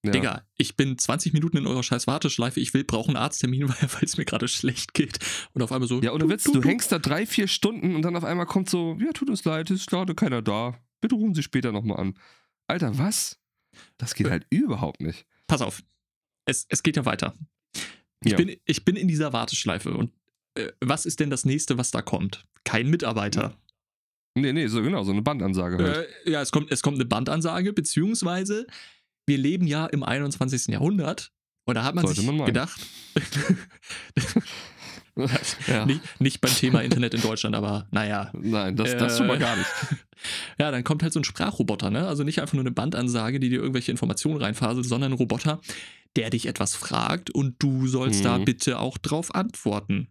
[0.06, 0.12] Ja.
[0.12, 4.04] Digga, ich bin 20 Minuten in eurer scheiß Warteschleife, ich will, brauche einen Arzttermin, weil
[4.04, 5.18] es mir gerade schlecht geht.
[5.54, 6.00] Und auf einmal so.
[6.02, 6.70] Ja, ohne du, Witz, du, du du.
[6.70, 9.70] hängst da drei, vier Stunden und dann auf einmal kommt so, ja, tut uns leid,
[9.72, 10.80] ist gerade keiner da.
[11.02, 12.20] Bitte rufen Sie später nochmal an.
[12.68, 13.40] Alter, was?
[13.98, 14.32] Das geht Äh.
[14.32, 15.26] halt überhaupt nicht.
[15.48, 15.82] Pass auf.
[16.46, 17.34] Es, es geht ja weiter.
[18.24, 18.38] Ich, Ja.
[18.38, 20.12] bin, ich bin in dieser Warteschleife und
[20.56, 22.46] äh, was ist denn das nächste, was da kommt?
[22.64, 23.58] Kein Mitarbeiter.
[24.38, 26.10] Nee, nee, so genau, so eine Bandansage halt.
[26.26, 28.68] Äh, ja, es kommt, es kommt eine Bandansage, beziehungsweise
[29.28, 30.68] wir leben ja im 21.
[30.68, 31.32] Jahrhundert
[31.68, 32.80] und da hat man Sollte sich man gedacht,
[35.68, 35.86] ja.
[35.86, 38.32] nicht, nicht beim Thema Internet in Deutschland, aber naja.
[38.34, 39.70] Nein, das, das schon mal Äh, gar nicht.
[40.58, 42.08] Ja, dann kommt halt so ein Sprachroboter, ne?
[42.08, 45.60] Also nicht einfach nur eine Bandansage, die dir irgendwelche Informationen reinfaselt, sondern ein Roboter,
[46.16, 48.46] der dich etwas fragt und du sollst da Mhm.
[48.46, 50.08] bitte auch drauf antworten.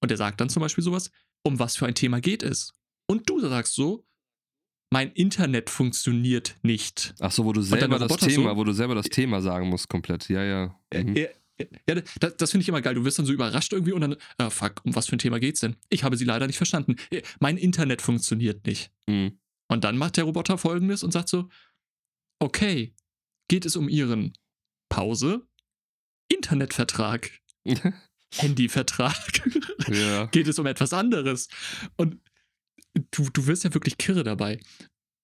[0.00, 1.10] Und der sagt dann zum Beispiel sowas,
[1.46, 2.72] um was für ein Thema geht es?
[3.08, 4.04] Und du sagst so,
[4.92, 7.14] mein Internet funktioniert nicht.
[7.20, 8.56] Ach so, wo du selber das Thema, so?
[8.56, 10.28] wo du selber das Thema sagen musst komplett.
[10.28, 10.74] Ja, ja.
[10.94, 11.14] Mhm.
[11.88, 12.94] Ja, das, das finde ich immer geil.
[12.94, 15.40] Du wirst dann so überrascht irgendwie und dann, ah, fuck, um was für ein Thema
[15.40, 15.76] geht's denn?
[15.88, 16.96] Ich habe sie leider nicht verstanden.
[17.10, 18.90] Äh, Mein Internet funktioniert nicht.
[19.06, 19.38] Mhm.
[19.68, 21.48] Und dann macht der Roboter folgendes und sagt so:
[22.40, 22.94] Okay,
[23.48, 24.32] geht es um Ihren
[24.88, 25.46] Pause,
[26.28, 27.30] Internetvertrag,
[28.34, 29.42] Handyvertrag?
[29.88, 30.26] ja.
[30.32, 31.48] geht es um etwas anderes?
[31.96, 32.20] Und
[33.10, 34.60] du, du wirst ja wirklich kirre dabei.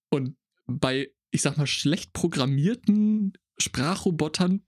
[0.09, 4.66] Und bei, ich sag mal, schlecht programmierten Sprachrobotern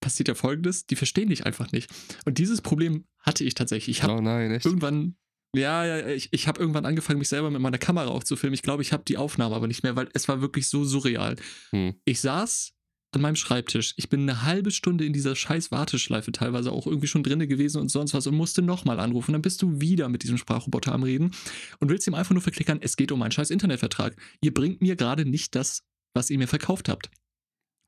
[0.00, 1.90] passiert ja folgendes: die verstehen dich einfach nicht.
[2.24, 3.98] Und dieses Problem hatte ich tatsächlich.
[3.98, 4.66] Ich habe Oh nein, echt.
[4.66, 5.16] irgendwann,
[5.54, 8.54] ja, ja, ich, ich habe irgendwann angefangen, mich selber mit meiner Kamera aufzufilmen.
[8.54, 11.36] Ich glaube, ich habe die Aufnahme aber nicht mehr, weil es war wirklich so surreal.
[11.70, 11.94] Hm.
[12.04, 12.72] Ich saß
[13.12, 13.94] an meinem Schreibtisch.
[13.96, 17.80] Ich bin eine halbe Stunde in dieser scheiß Warteschleife teilweise auch irgendwie schon drinne gewesen
[17.80, 19.32] und sonst was und musste nochmal anrufen.
[19.32, 21.32] Dann bist du wieder mit diesem Sprachroboter am Reden
[21.80, 24.16] und willst ihm einfach nur verklickern, es geht um einen scheiß Internetvertrag.
[24.40, 25.82] Ihr bringt mir gerade nicht das,
[26.14, 27.10] was ihr mir verkauft habt.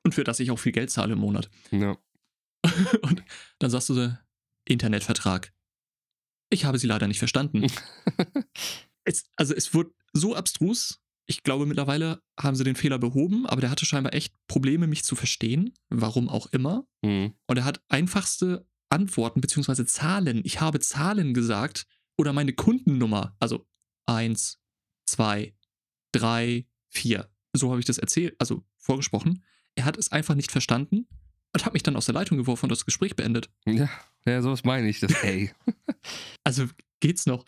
[0.05, 1.51] Und für das ich auch viel Geld zahle im Monat.
[1.71, 1.99] Ja.
[3.03, 3.23] Und
[3.59, 4.11] dann sagst du so,
[4.65, 5.53] Internetvertrag.
[6.51, 7.67] Ich habe sie leider nicht verstanden.
[9.05, 11.01] es, also es wurde so abstrus.
[11.27, 15.05] Ich glaube, mittlerweile haben sie den Fehler behoben, aber der hatte scheinbar echt Probleme, mich
[15.05, 15.75] zu verstehen.
[15.91, 16.87] Warum auch immer.
[17.05, 17.35] Hm.
[17.47, 19.85] Und er hat einfachste Antworten bzw.
[19.85, 20.41] Zahlen.
[20.45, 23.37] Ich habe Zahlen gesagt oder meine Kundennummer.
[23.39, 23.67] Also
[24.07, 24.59] eins,
[25.07, 25.55] zwei,
[26.13, 27.31] drei, vier.
[27.53, 29.45] So habe ich das erzählt, also vorgesprochen.
[29.79, 31.07] Er hat es einfach nicht verstanden
[31.55, 33.49] und hat mich dann aus der Leitung geworfen und das Gespräch beendet.
[33.65, 33.89] Ja,
[34.27, 34.99] ja, sowas meine ich.
[35.01, 35.53] Das, ey.
[36.45, 36.67] Also
[37.01, 37.45] geht's noch.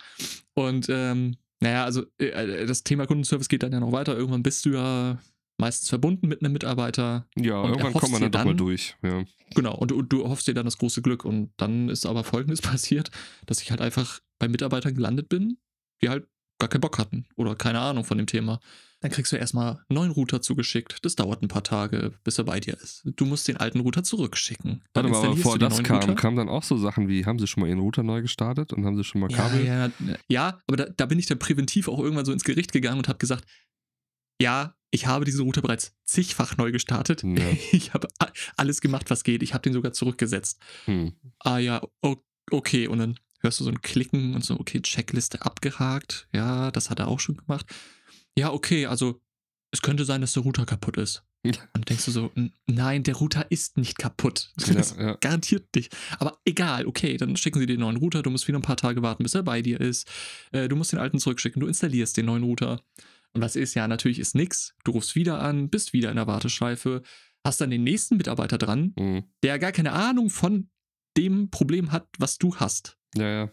[0.55, 4.17] Und ähm, naja, also äh, das Thema Kundenservice geht dann ja noch weiter.
[4.17, 5.19] Irgendwann bist du ja
[5.59, 7.27] meistens verbunden mit einem Mitarbeiter.
[7.37, 8.97] Ja, Und irgendwann kommt man dann dir doch mal dann- durch.
[9.03, 9.25] Ja.
[9.55, 11.25] Genau, und du, du hoffst dir dann das große Glück.
[11.25, 13.11] Und dann ist aber folgendes passiert,
[13.47, 15.59] dass ich halt einfach bei Mitarbeitern gelandet bin,
[16.03, 16.29] die halt
[16.61, 18.61] gar keinen Bock hatten oder keine Ahnung von dem Thema.
[19.01, 21.05] Dann kriegst du erstmal einen neuen Router zugeschickt.
[21.05, 23.03] Das dauert ein paar Tage, bis er bei dir ist.
[23.17, 24.83] Du musst den alten Router zurückschicken.
[24.93, 26.15] Dann Warte mal, bevor das kam, Router.
[26.15, 28.85] kamen dann auch so Sachen wie, haben sie schon mal ihren Router neu gestartet und
[28.85, 29.65] haben sie schon mal Kabel?
[29.65, 32.73] Ja, ja, ja aber da, da bin ich dann präventiv auch irgendwann so ins Gericht
[32.73, 33.47] gegangen und habe gesagt,
[34.41, 37.23] ja, ich habe diesen Router bereits zigfach neu gestartet.
[37.23, 37.45] Ja.
[37.73, 38.09] Ich habe
[38.57, 39.43] alles gemacht, was geht.
[39.43, 40.61] Ich habe den sogar zurückgesetzt.
[40.85, 41.13] Hm.
[41.39, 41.81] Ah ja,
[42.51, 42.89] okay.
[42.89, 46.29] Und dann hörst du so ein Klicken und so, okay, Checkliste abgehakt.
[46.33, 47.67] Ja, das hat er auch schon gemacht.
[48.37, 49.21] Ja, okay, also
[49.73, 51.23] es könnte sein, dass der Router kaputt ist.
[51.43, 51.53] Ja.
[51.73, 54.53] Und denkst du so, "N- nein, der Router ist nicht kaputt.
[54.67, 55.15] Ja, Das ja.
[55.21, 55.97] Garantiert nicht.
[56.19, 58.23] Aber egal, okay, dann schicken sie den neuen Router.
[58.23, 60.07] Du musst wieder ein paar Tage warten, bis er bei dir ist.
[60.53, 61.61] Äh, du musst den alten zurückschicken.
[61.61, 62.83] Du installierst den neuen Router.
[63.33, 64.75] Und was ist ja, natürlich ist nix.
[64.85, 67.03] Du rufst wieder an, bist wieder in der Warteschleife,
[67.43, 69.23] hast dann den nächsten Mitarbeiter dran, Hm.
[69.43, 70.69] der gar keine Ahnung von
[71.17, 72.99] dem Problem hat, was du hast.
[73.17, 73.51] Ja, ja.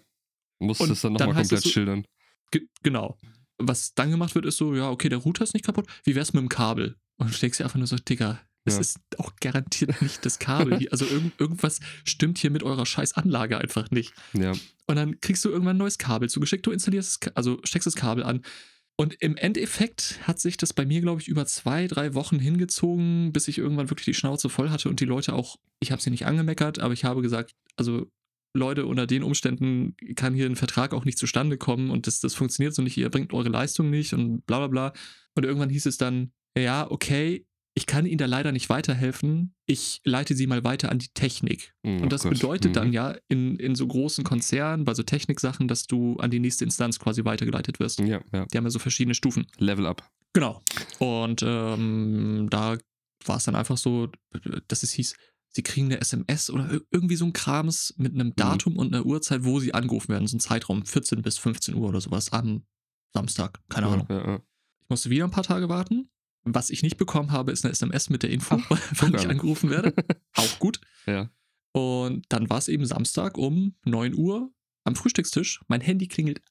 [0.60, 2.06] Musst es dann nochmal komplett so- schildern.
[2.52, 3.18] Ge genau.
[3.60, 5.88] was dann gemacht wird, ist so, ja, okay, der Router ist nicht kaputt.
[6.04, 6.96] Wie wär's mit dem Kabel?
[7.18, 8.80] Und du denkst dir einfach nur so, Digga, es Ja.
[8.82, 10.78] ist auch garantiert nicht das Kabel.
[10.78, 10.92] hier.
[10.92, 14.14] Also irgend, irgendwas stimmt hier mit eurer scheiß Anlage einfach nicht.
[14.34, 14.52] Ja.
[14.88, 18.24] Und dann kriegst du irgendwann ein neues Kabel zugeschickt, du installierst, also steckst das Kabel
[18.24, 18.44] an.
[19.00, 23.32] Und im Endeffekt hat sich das bei mir, glaube ich, über zwei, drei Wochen hingezogen,
[23.32, 26.10] bis ich irgendwann wirklich die Schnauze voll hatte und die Leute auch, ich habe sie
[26.10, 28.08] nicht angemeckert, aber ich habe gesagt, also
[28.54, 32.34] Leute, unter den Umständen kann hier ein Vertrag auch nicht zustande kommen und das, das
[32.34, 34.94] funktioniert so nicht, ihr bringt eure Leistung nicht und bla bla bla.
[35.36, 40.02] Und irgendwann hieß es dann, ja, okay, ich kann Ihnen da leider nicht weiterhelfen, ich
[40.04, 41.76] leite Sie mal weiter an die Technik.
[41.84, 42.32] Mm, Und oh das Gott.
[42.34, 42.94] bedeutet dann Mhm.
[42.94, 46.98] ja in, in so großen Konzernen, bei so Techniksachen, dass du an die nächste Instanz
[46.98, 48.00] quasi weitergeleitet wirst.
[48.00, 48.48] Ja, ja.
[48.52, 49.46] Die haben ja so verschiedene Stufen.
[49.60, 50.10] Level up.
[50.34, 50.64] Genau.
[50.98, 52.80] Und ähm, da
[53.26, 54.10] war es dann einfach so,
[54.68, 55.16] dass es hieß,
[55.50, 59.06] sie kriegen eine SMS oder ir- irgendwie so ein Krams mit einem Datum und einer
[59.06, 60.28] Uhrzeit, wo sie angerufen werden.
[60.28, 62.66] So ein Zeitraum, 14 bis 15 Uhr oder sowas am
[63.14, 63.60] Samstag.
[63.70, 64.08] Keine ja, Ahnung.
[64.10, 64.36] Ja, ja.
[64.82, 66.10] Ich musste wieder ein paar Tage warten.
[66.44, 68.70] Was ich nicht bekommen habe, ist eine SMS mit der Info, Ach,
[69.02, 69.32] wann ich an.
[69.32, 69.94] angerufen werde.
[70.36, 70.80] Auch gut.
[71.06, 71.30] Ja.
[71.74, 74.52] Und dann war es eben Samstag um 9 Uhr
[74.86, 75.62] am Frühstückstisch.
[75.68, 76.42] Mein Handy klingelt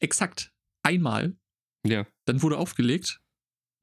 [0.00, 1.36] exakt einmal.
[1.86, 2.06] Ja.
[2.24, 3.20] Dann wurde aufgelegt.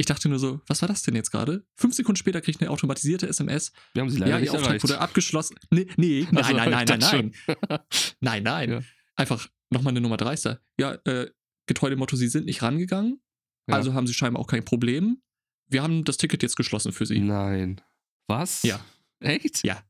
[0.01, 1.65] Ich dachte nur so, was war das denn jetzt gerade?
[1.75, 3.73] Fünf Sekunden später krieg ich eine automatisierte SMS.
[3.93, 4.83] Wir haben sie leider ja, nicht Auftrag erreicht.
[4.83, 5.57] wurde abgeschlossen.
[5.71, 7.33] Nee, nee, nein, Ach so, nein, nein, nein, nein.
[7.45, 7.79] schon.
[8.21, 8.71] Nein, nein.
[8.71, 8.79] Ja.
[9.15, 10.61] Einfach nochmal eine Nummer dreister.
[10.79, 11.29] Ja, äh,
[11.67, 13.19] getreu dem Motto, Sie sind nicht rangegangen.
[13.67, 13.75] Ja.
[13.75, 15.21] Also haben Sie scheinbar auch kein Problem.
[15.67, 17.19] Wir haben das Ticket jetzt geschlossen für Sie.
[17.19, 17.81] Nein.
[18.27, 18.63] Was?
[18.63, 18.79] Ja.
[19.19, 19.65] Echt?
[19.65, 19.83] Ja.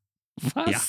[0.56, 0.72] Was?
[0.72, 0.82] Ja.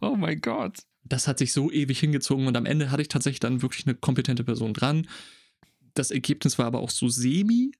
[0.00, 0.78] Oh mein Gott.
[1.04, 3.94] das hat sich so ewig hingezogen und am Ende hatte ich tatsächlich dann wirklich eine
[3.94, 5.06] kompetente Person dran.
[5.94, 7.72] Das Ergebnis war aber auch so semi,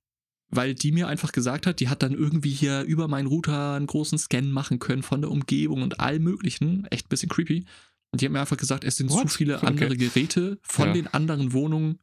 [0.50, 3.86] weil die mir einfach gesagt hat, die hat dann irgendwie hier über meinen Router einen
[3.86, 6.86] großen Scan machen können von der Umgebung und allem möglichen.
[6.86, 7.64] Echt ein bisschen creepy.
[8.12, 9.30] Und die hat mir einfach gesagt, es sind zu What?
[9.30, 9.66] viele Okay.
[9.66, 10.92] andere Geräte von Ja.
[10.94, 11.98] den anderen Wohnungen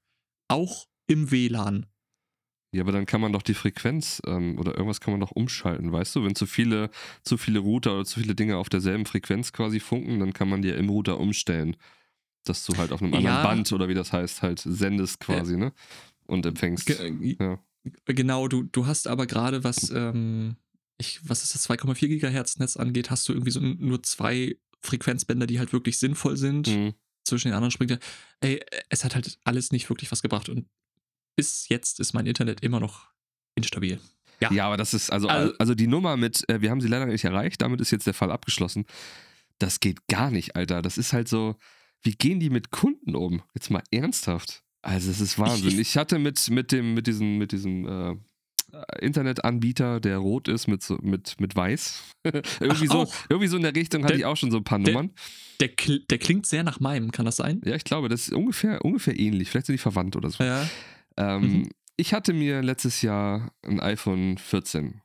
[0.48, 1.86] auch im WLAN.
[2.74, 5.92] Ja, aber dann kann man doch die Frequenz ähm, oder irgendwas kann man doch umschalten,
[5.92, 6.24] weißt du?
[6.26, 6.90] Wenn zu viele,
[7.24, 10.62] zu viele Router oder zu viele Dinge auf derselben Frequenz quasi funken, dann kann man
[10.62, 11.76] die ja im Router umstellen.
[12.46, 13.44] Dass du halt auf einem anderen Ja.
[13.44, 15.74] Band oder wie das heißt, halt sendest quasi, ne?
[16.28, 16.86] Und empfängst.
[16.86, 17.60] Ge ja.
[18.06, 20.56] Genau, du, du hast aber gerade was, ähm,
[20.98, 25.48] ich, was ist das 2,4 Gigahertz Netz angeht, hast du irgendwie so nur zwei Frequenzbänder,
[25.48, 26.68] die halt wirklich sinnvoll sind.
[26.68, 26.94] Mhm.
[27.26, 28.00] Zwischen den anderen springt er.
[28.42, 30.68] Ey, es hat halt alles nicht wirklich was gebracht und
[31.36, 33.08] bis jetzt ist mein Internet immer noch
[33.56, 34.00] instabil.
[34.40, 34.52] Ja.
[34.54, 37.06] Ja, aber das ist, also, Also- also die Nummer mit, äh, wir haben sie leider
[37.08, 38.86] nicht erreicht, damit ist jetzt der Fall abgeschlossen.
[39.60, 40.82] Das geht gar nicht, Alter.
[40.82, 41.56] Das ist halt so,
[42.04, 43.42] wie gehen die mit Kunden um?
[43.56, 44.64] Jetzt mal ernsthaft.
[44.82, 45.80] Also es ist Wahnsinn.
[45.80, 48.16] Ich hatte mit, mit dem, mit diesem, mit diesem äh,
[49.00, 52.04] Internetanbieter, der rot ist, mit, mit, mit weiß.
[52.24, 53.14] irgendwie, Ach, so, auch.
[53.30, 55.12] irgendwie so in der Richtung hatte Der- ich auch schon so ein paar der- Nummern.
[55.60, 55.70] Der,
[56.10, 57.62] der klingt sehr nach meinem, kann das sein?
[57.66, 59.50] Ja, ich glaube, das ist ungefähr, ungefähr ähnlich.
[59.50, 60.44] Vielleicht sind die verwandt oder so.
[60.44, 60.68] Ja.
[61.18, 61.70] Ähm, Mhm.
[62.00, 65.02] Ich hatte mir letztes Jahr ein iPhone 14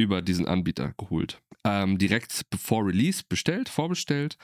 [0.00, 1.42] über diesen Anbieter geholt.
[1.66, 4.38] Ähm, direkt bevor Release bestellt, vorbestellt.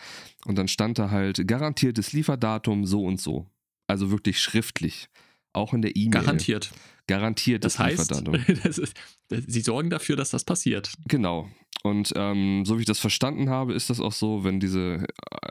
[0.45, 3.47] Und dann stand da halt garantiertes Lieferdatum so und so.
[3.87, 5.09] Also wirklich schriftlich.
[5.53, 6.11] Auch in der E-Mail.
[6.11, 6.71] Garantiert.
[7.07, 8.23] Garantiertes Das heißt,
[8.65, 8.97] das ist,
[9.47, 10.93] sie sorgen dafür, dass das passiert.
[11.07, 11.49] Genau.
[11.83, 15.07] Und ähm, so wie ich das verstanden habe, ist das auch so, wenn diese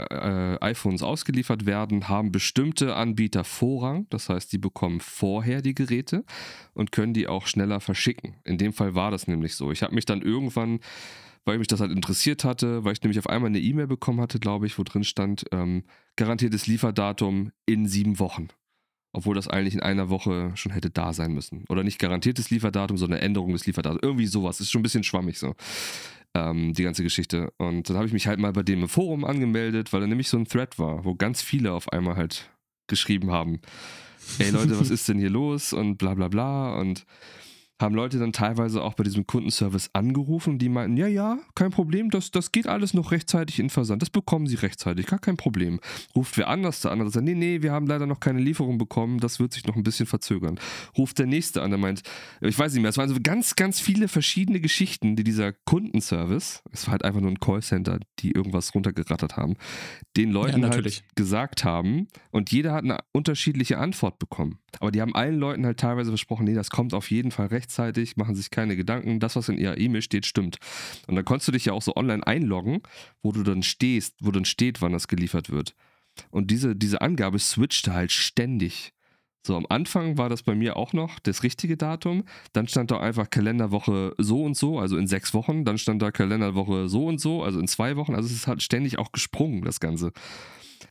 [0.10, 4.08] äh, iPhones ausgeliefert werden, haben bestimmte Anbieter Vorrang.
[4.10, 6.26] Das heißt, die bekommen vorher die Geräte
[6.74, 8.36] und können die auch schneller verschicken.
[8.44, 9.72] In dem Fall war das nämlich so.
[9.72, 10.80] Ich habe mich dann irgendwann,
[11.46, 14.40] weil mich das halt interessiert hatte, weil ich nämlich auf einmal eine E-Mail bekommen hatte,
[14.40, 15.84] glaube ich, wo drin stand, ähm,
[16.16, 18.48] garantiertes Lieferdatum in sieben Wochen.
[19.14, 21.64] Obwohl das eigentlich in einer Woche schon hätte da sein müssen.
[21.70, 24.02] Oder nicht garantiertes Lieferdatum, sondern Änderung des Lieferdatums.
[24.04, 24.60] Irgendwie sowas.
[24.60, 25.56] Ist schon ein bisschen schwammig so.
[26.34, 27.54] Ähm, die ganze Geschichte.
[27.58, 30.28] Und dann habe ich mich halt mal bei dem im Forum angemeldet, weil da nämlich
[30.28, 32.52] so ein Thread war, wo ganz viele auf einmal halt
[32.88, 33.62] geschrieben haben.
[34.40, 35.72] Ey Leute, was ist denn hier los?
[35.72, 36.76] Und bla bla bla.
[36.76, 37.06] Und
[37.82, 41.72] haben Leute dann teilweise auch bei diesem Kundenservice angerufen und die meinten, ja, ja, kein
[41.72, 45.36] Problem, das, das geht alles noch rechtzeitig in Versand, das bekommen sie rechtzeitig, gar kein
[45.36, 45.82] Problem.
[46.16, 49.20] Ruft wer anders der andere sagt, nee, nee, wir haben leider noch keine Lieferung bekommen,
[49.20, 50.58] das wird sich noch ein bisschen verzögern.
[50.98, 52.04] Ruft der nächste an, der meint,
[52.40, 56.64] ich weiß nicht mehr, es waren so ganz, ganz viele verschiedene Geschichten, die dieser Kundenservice,
[56.72, 59.56] es war halt einfach nur ein Callcenter, die irgendwas runtergerattert haben,
[60.16, 61.02] den Leuten natürlich.
[61.02, 64.60] halt gesagt haben und jeder hat eine unterschiedliche Antwort bekommen.
[64.80, 67.65] Aber die haben allen Leuten halt teilweise versprochen, nee, das kommt auf jeden Fall rechtzeitig,
[68.16, 70.58] machen sich keine Gedanken, das, was in ihrer E-Mail steht, stimmt.
[71.08, 72.82] Und dann konntest du dich ja auch so online einloggen,
[73.22, 75.76] wo du dann stehst, wo dann steht, wann das geliefert wird.
[76.32, 78.94] Und diese, diese Angabe switchte halt ständig.
[79.46, 82.24] So, am Anfang war das bei mir auch noch das richtige Datum.
[82.54, 85.66] Dann stand da einfach Kalenderwoche so und so, also in sechs Wochen.
[85.66, 88.16] Dann stand da Kalenderwoche so und so, also in zwei Wochen.
[88.16, 90.14] Also es halt ständig auch gesprungen, das Ganze.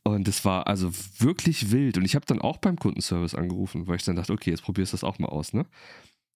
[0.03, 1.97] Und das war also wirklich wild.
[1.97, 4.93] Und ich habe dann auch beim Kundenservice angerufen, weil ich dann dachte, okay, jetzt probierst
[4.93, 5.65] du das auch mal aus, ne?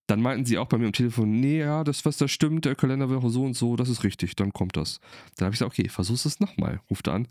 [0.09, 2.73] Dann meinten sie auch bei mir am Telefon, nee, ja, das, was da stimmt, der
[2.73, 4.99] Kalender wäre so und so, das ist richtig, dann kommt das.
[5.35, 6.81] Dann habe ich gesagt, okay, versuch's es nochmal.
[6.89, 7.27] Ruft an.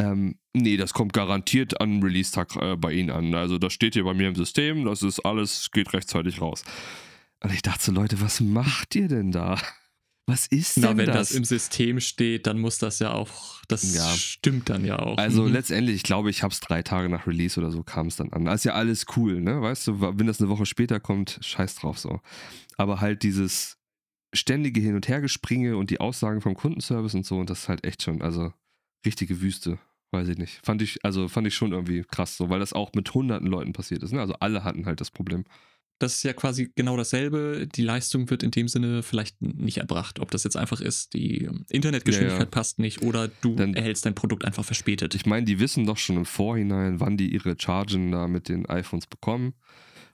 [0.00, 3.34] Ähm, nee, das kommt garantiert an Release-Tag äh, bei Ihnen an.
[3.36, 6.64] Also das steht hier bei mir im System, das ist alles, geht rechtzeitig raus.
[7.40, 9.56] Und ich dachte so, Leute, was macht ihr denn da?
[10.28, 11.28] Was ist Na, denn wenn das?
[11.28, 14.06] das im System steht, dann muss das ja auch, das Ja.
[14.10, 15.16] stimmt dann ja auch.
[15.16, 15.52] Also Mhm.
[15.52, 18.30] letztendlich, ich glaube, ich habe es drei Tage nach Release oder so kam es dann
[18.32, 18.44] an.
[18.44, 19.60] Das ist ja alles cool, ne?
[19.62, 22.20] Weißt du, wenn das eine Woche später kommt, scheiß drauf so.
[22.76, 23.78] Aber halt dieses
[24.34, 27.84] ständige Hin- und Hergespringe und die Aussagen vom Kundenservice und so, und das ist halt
[27.84, 28.52] echt schon, also
[29.06, 29.78] richtige Wüste.
[30.10, 30.60] Weiß ich nicht.
[30.64, 33.72] Fand ich, also fand ich schon irgendwie krass so, weil das auch mit hunderten Leuten
[33.72, 34.12] passiert ist.
[34.12, 34.20] Ne?
[34.20, 35.44] Also alle hatten halt das Problem.
[36.00, 37.66] Das ist ja quasi genau dasselbe.
[37.74, 40.20] Die Leistung wird in dem Sinne vielleicht nicht erbracht.
[40.20, 42.50] Ob das jetzt einfach ist, die ähm, Internetgeschwindigkeit Ja, ja.
[42.50, 45.14] passt nicht oder du Dann- erhältst dein Produkt einfach verspätet.
[45.16, 48.66] Ich meine, die wissen doch schon im Vorhinein, wann die ihre Chargen da mit den
[48.66, 49.54] iPhones bekommen.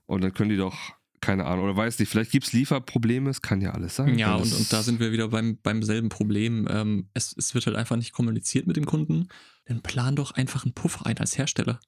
[0.06, 0.74] Und dann können die doch,
[1.20, 4.18] keine Ahnung, oder weiß nicht, vielleicht gibt es Lieferprobleme, es kann ja alles sein.
[4.18, 6.66] Ja, und, und da sind wir wieder beim, beim selben Problem.
[6.70, 9.28] Ähm, es, es wird halt einfach nicht kommuniziert mit dem Kunden.
[9.66, 11.78] Dann plan doch einfach einen Puffer ein als Hersteller.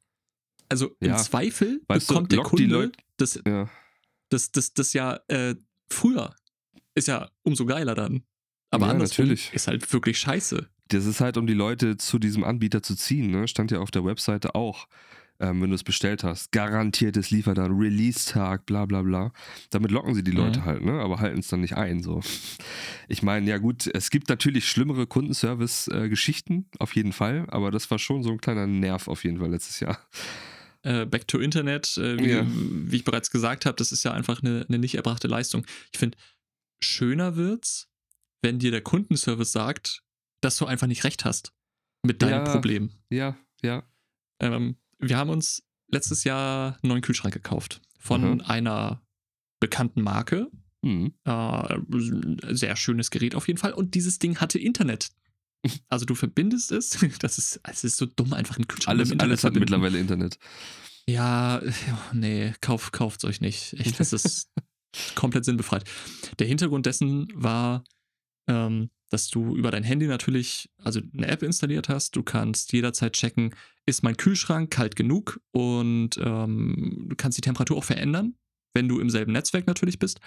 [0.69, 1.17] Also im Ja.
[1.17, 3.71] Zweifel Weißt du, bekommt der lock die Kunde Leut- das, Ja.
[4.29, 5.55] Das, das, das ja äh,
[5.89, 6.35] früher.
[6.95, 8.23] Ist ja umso geiler dann.
[8.71, 9.53] Aber Ja, andersrum natürlich.
[9.53, 10.69] ist halt wirklich scheiße.
[10.89, 13.49] Das ist halt, um die Leute zu diesem Anbieter zu ziehen, ne?
[13.49, 14.87] Stand ja auf der Webseite auch,
[15.41, 16.53] ähm, wenn du es bestellt hast.
[16.53, 19.33] Garantiertes Lieferdatum, Release-Tag, bla bla bla.
[19.71, 20.65] Damit locken sie die Leute Mhm.
[20.65, 20.93] halt, ne?
[21.01, 22.03] Aber halten es dann nicht ein.
[22.03, 22.21] So.
[23.09, 27.99] Ich meine, ja gut, es gibt natürlich schlimmere Kundenservice-Geschichten, auf jeden Fall, aber das war
[27.99, 29.99] schon so ein kleiner Nerv auf jeden Fall letztes Jahr.
[30.87, 32.47] Äh, Back to Internet, äh, wie, Ja.
[32.47, 35.67] wie ich bereits gesagt habe, das ist ja einfach eine, eine nicht erbrachte Leistung.
[35.93, 36.17] Ich finde,
[36.81, 37.89] schöner wird's,
[38.43, 40.03] wenn dir der Kundenservice sagt,
[40.41, 41.53] dass du einfach nicht recht hast
[42.03, 42.53] mit deinem Ja.
[42.53, 42.91] Problem.
[43.11, 43.83] Ja, ja.
[44.41, 48.41] Ähm, wir haben uns letztes Jahr einen neuen Kühlschrank gekauft von Mhm.
[48.43, 49.03] einer
[49.61, 50.51] bekannten Marke.
[50.85, 51.15] Hm.
[51.25, 51.79] Äh,
[52.55, 53.73] sehr schönes Gerät auf jeden Fall.
[53.73, 55.09] Und dieses Ding hatte Internet.
[55.89, 56.99] Also du verbindest es.
[57.21, 59.61] Das ist, es ist so dumm, einfach einen Kühlschrank Alles, alles hat verbinden.
[59.61, 60.39] mittlerweile Internet.
[61.09, 61.63] Ja,
[62.13, 63.75] nee, kauf, kauft's euch nicht.
[63.75, 64.51] Echt, das ist
[65.15, 65.85] komplett sinnbefreit.
[66.39, 67.85] Der Hintergrund dessen war,
[68.49, 72.17] ähm, dass du über dein Handy natürlich, also eine App installiert hast.
[72.17, 73.55] Du kannst jederzeit checken,
[73.87, 78.35] ist mein Kühlschrank kalt genug und ähm, du kannst die Temperatur auch verändern,
[78.75, 80.21] wenn du im selben Netzwerk natürlich bist.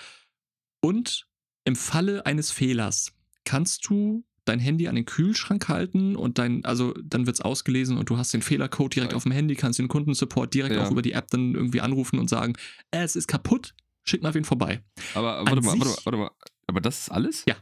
[0.82, 1.28] Und
[1.66, 3.12] im Falle eines Fehlers
[3.44, 8.10] kannst du dein Handy an den Kühlschrank halten und dein, also dann wird's ausgelesen und
[8.10, 9.18] du hast den Fehlercode direkt Ja.
[9.18, 10.86] auf dem Handy, kannst den Kundensupport direkt Ja.
[10.86, 12.54] auch über die App dann irgendwie anrufen und sagen,
[12.92, 13.74] äh, es ist kaputt,
[14.04, 14.84] schick mal wen vorbei.
[15.14, 16.32] Aber An warte mal, warte mal, warte mal.
[16.68, 17.44] Aber das ist alles?
[17.48, 17.56] Ja.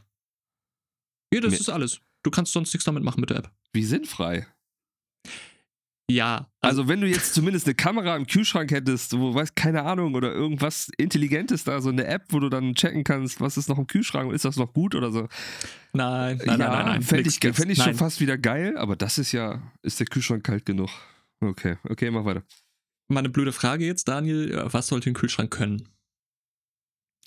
[1.32, 1.58] Ja, das Nee.
[1.58, 2.00] ist alles.
[2.22, 3.50] Du kannst sonst nichts damit machen mit der App.
[3.72, 4.46] Wie sinnfrei.
[6.10, 9.82] Ja, also, Also, wenn du jetzt zumindest eine Kamera im Kühlschrank hättest, wo, weiß, keine
[9.82, 13.68] Ahnung, oder irgendwas Intelligentes da, so eine App, wo du dann checken kannst, was ist
[13.68, 15.28] noch im Kühlschrank, ist das noch gut oder so.
[15.92, 17.02] nein, nein, ja, nein, nein, nein.
[17.02, 17.94] Fände ich, fänd ich schon Nein.
[17.96, 20.88] fast wieder geil, aber das ist ja, ist der Kühlschrank kalt genug.
[21.40, 22.42] Okay, okay, mach weiter.
[23.08, 24.64] Mal eine blöde Frage jetzt, Daniel.
[24.72, 25.88] Was sollte ein Kühlschrank können?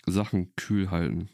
[0.07, 1.29] Sachen kühl halten.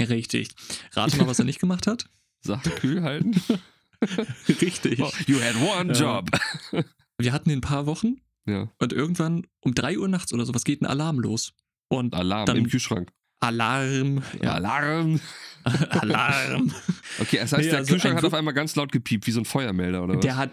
[0.00, 0.50] Richtig.
[0.92, 2.08] Rate mal, was er nicht gemacht hat.
[2.40, 3.34] Sachen kühl halten?
[4.48, 5.00] Richtig.
[5.02, 6.30] Oh, you had one job.
[7.18, 10.64] Wir hatten ihn ein paar Wochen Ja, und irgendwann um 3 Uhr nachts oder sowas
[10.64, 11.52] geht ein Alarm los.
[11.88, 13.10] Und Alarm Dann- im Kühlschrank.
[13.40, 14.22] Alarm.
[14.42, 15.20] Ja, Alarm.
[15.90, 16.74] Alarm.
[17.18, 19.40] Okay, das heißt, Nee, der also Kühlschrank hat auf einmal ganz laut gepiept, wie so
[19.40, 20.20] ein Feuermelder, oder was?
[20.20, 20.50] Der hat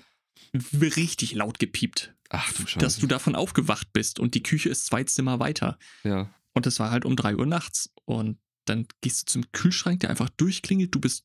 [0.74, 2.80] richtig laut gepiept, Ach du Scheiße.
[2.80, 5.78] dass du davon aufgewacht bist und die Küche ist zwei Zimmer weiter.
[6.04, 6.30] ja.
[6.54, 7.94] Und es war halt um 3 Uhr nachts.
[8.06, 10.96] Und dann gehst du zum Kühlschrank, der einfach durchklingelt.
[10.96, 11.24] Du bist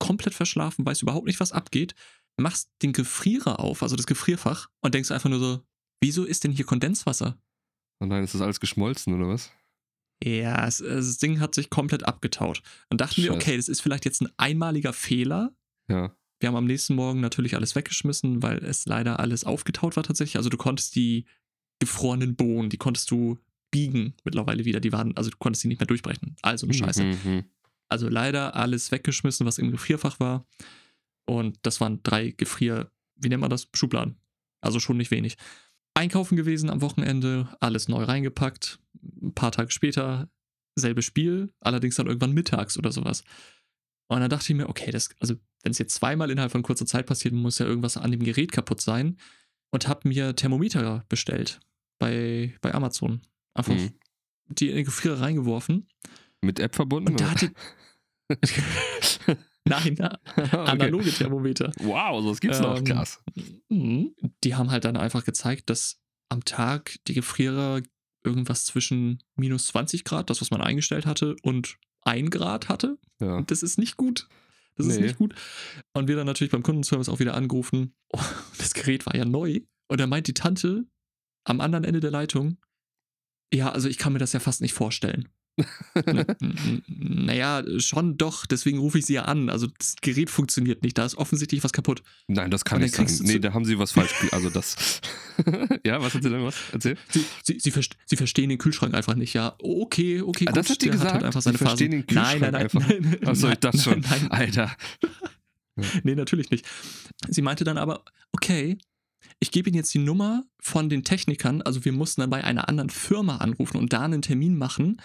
[0.00, 1.94] komplett verschlafen, weißt überhaupt nicht, was abgeht.
[2.36, 5.62] Machst den Gefrierer auf, also das Gefrierfach, und denkst einfach nur so,
[6.00, 7.38] wieso ist denn hier Kondenswasser?
[8.00, 9.52] Und nein, ist das alles geschmolzen, oder was?
[10.24, 12.62] Ja, es, das Ding hat sich komplett abgetaut.
[12.88, 13.36] Und dachten wir, Scheiße.
[13.36, 15.54] okay, das ist vielleicht jetzt ein einmaliger Fehler.
[15.88, 16.14] Ja.
[16.40, 20.36] Wir haben am nächsten Morgen natürlich alles weggeschmissen, weil es leider alles aufgetaut war tatsächlich.
[20.36, 21.26] Also du konntest die
[21.78, 23.38] gefrorenen Bohnen, die konntest du
[23.70, 24.80] biegen mittlerweile wieder.
[24.80, 26.36] Die waren, also du konntest die nicht mehr durchbrechen.
[26.42, 27.04] Also eine Scheiße.
[27.04, 27.44] Mhm.
[27.90, 30.46] Also leider alles weggeschmissen, was im Gefrierfach war.
[31.26, 33.68] Und das waren drei Gefrier, wie nennt man das?
[33.74, 34.16] Schubladen.
[34.62, 35.36] Also schon nicht wenig.
[35.94, 38.78] Einkaufen gewesen am Wochenende, alles neu reingepackt.
[39.22, 40.28] Ein paar Tage später,
[40.76, 43.24] selbe Spiel, allerdings dann irgendwann mittags oder sowas.
[44.08, 46.86] Und dann dachte ich mir, okay, das, also wenn es jetzt zweimal innerhalb von kurzer
[46.86, 49.18] Zeit passiert, muss ja irgendwas an dem Gerät kaputt sein.
[49.72, 51.60] Und habe mir Thermometer bestellt
[52.00, 53.20] bei, bei Amazon.
[53.54, 53.92] Einfach Mhm.
[54.48, 55.86] die in den Gefrierer reingeworfen.
[56.40, 57.10] Mit App verbunden?
[57.12, 57.52] Und da hatte.
[59.64, 60.56] Nein, na, Okay.
[60.56, 61.72] analoge Thermometer.
[61.80, 62.78] Wow, so was gibt's noch.
[62.78, 63.22] Ähm, Krass.
[63.68, 64.14] Mhm.
[64.42, 66.00] Die haben halt dann einfach gezeigt, dass
[66.30, 67.82] am Tag die Gefrierer
[68.24, 72.98] irgendwas zwischen minus 20 Grad, das was man eingestellt hatte, und 1 Grad hatte.
[73.20, 73.36] Ja.
[73.36, 74.28] Und das ist nicht gut.
[74.76, 75.02] Das ist Nee.
[75.02, 75.34] nicht gut.
[75.92, 77.94] Und wir dann natürlich beim Kundenservice auch wieder angerufen.
[78.12, 78.20] Oh,
[78.58, 79.60] das Gerät war ja neu.
[79.88, 80.86] Und da meint die Tante
[81.44, 82.56] am anderen Ende der Leitung,
[83.52, 85.28] ja, also ich kann mir das ja fast nicht vorstellen.
[86.88, 89.48] Naja, schon doch, deswegen rufe ich sie ja an.
[89.50, 92.02] Also das Gerät funktioniert nicht, da ist offensichtlich was kaputt.
[92.28, 93.06] Nein, das kann nicht sein.
[93.22, 94.12] Nee, da haben sie was falsch.
[94.32, 95.00] Also das.
[95.86, 96.56] ja, was hat sie denn was?
[96.72, 96.96] Erzähl.
[97.10, 99.54] Sie, sie, sie, verst- sie verstehen den Kühlschrank einfach nicht, ja.
[99.58, 100.56] Okay, okay, Ah, gut.
[100.56, 101.06] das hat die gesagt?
[101.06, 101.90] Hat halt einfach Sie seine verstehen Phasen.
[101.90, 102.88] den Kühlschrank nein, nein, einfach.
[102.88, 103.28] nein, nein.
[103.28, 104.00] Achso, ich nein, dachte schon.
[104.00, 104.76] Nein, nein, Alter.
[106.02, 106.66] nee, natürlich nicht.
[107.28, 108.78] Sie meinte dann aber, okay,
[109.38, 111.62] ich gebe Ihnen jetzt die Nummer von den Technikern.
[111.62, 115.00] Also wir mussten dann bei einer anderen Firma anrufen und da einen Termin machen,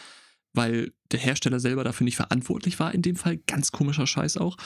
[0.55, 3.37] weil der Hersteller selber dafür nicht verantwortlich war in dem Fall.
[3.37, 4.57] Ganz komischer Scheiß auch.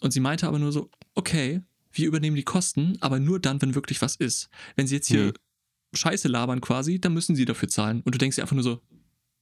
[0.00, 1.62] Und sie meinte aber nur so, okay,
[1.92, 4.48] wir übernehmen die Kosten, aber nur dann, wenn wirklich was ist.
[4.76, 5.32] Wenn Sie jetzt hier Hm.
[5.94, 8.02] Scheiße labern quasi, dann müssen Sie dafür zahlen.
[8.02, 8.82] Und du denkst dir einfach nur so,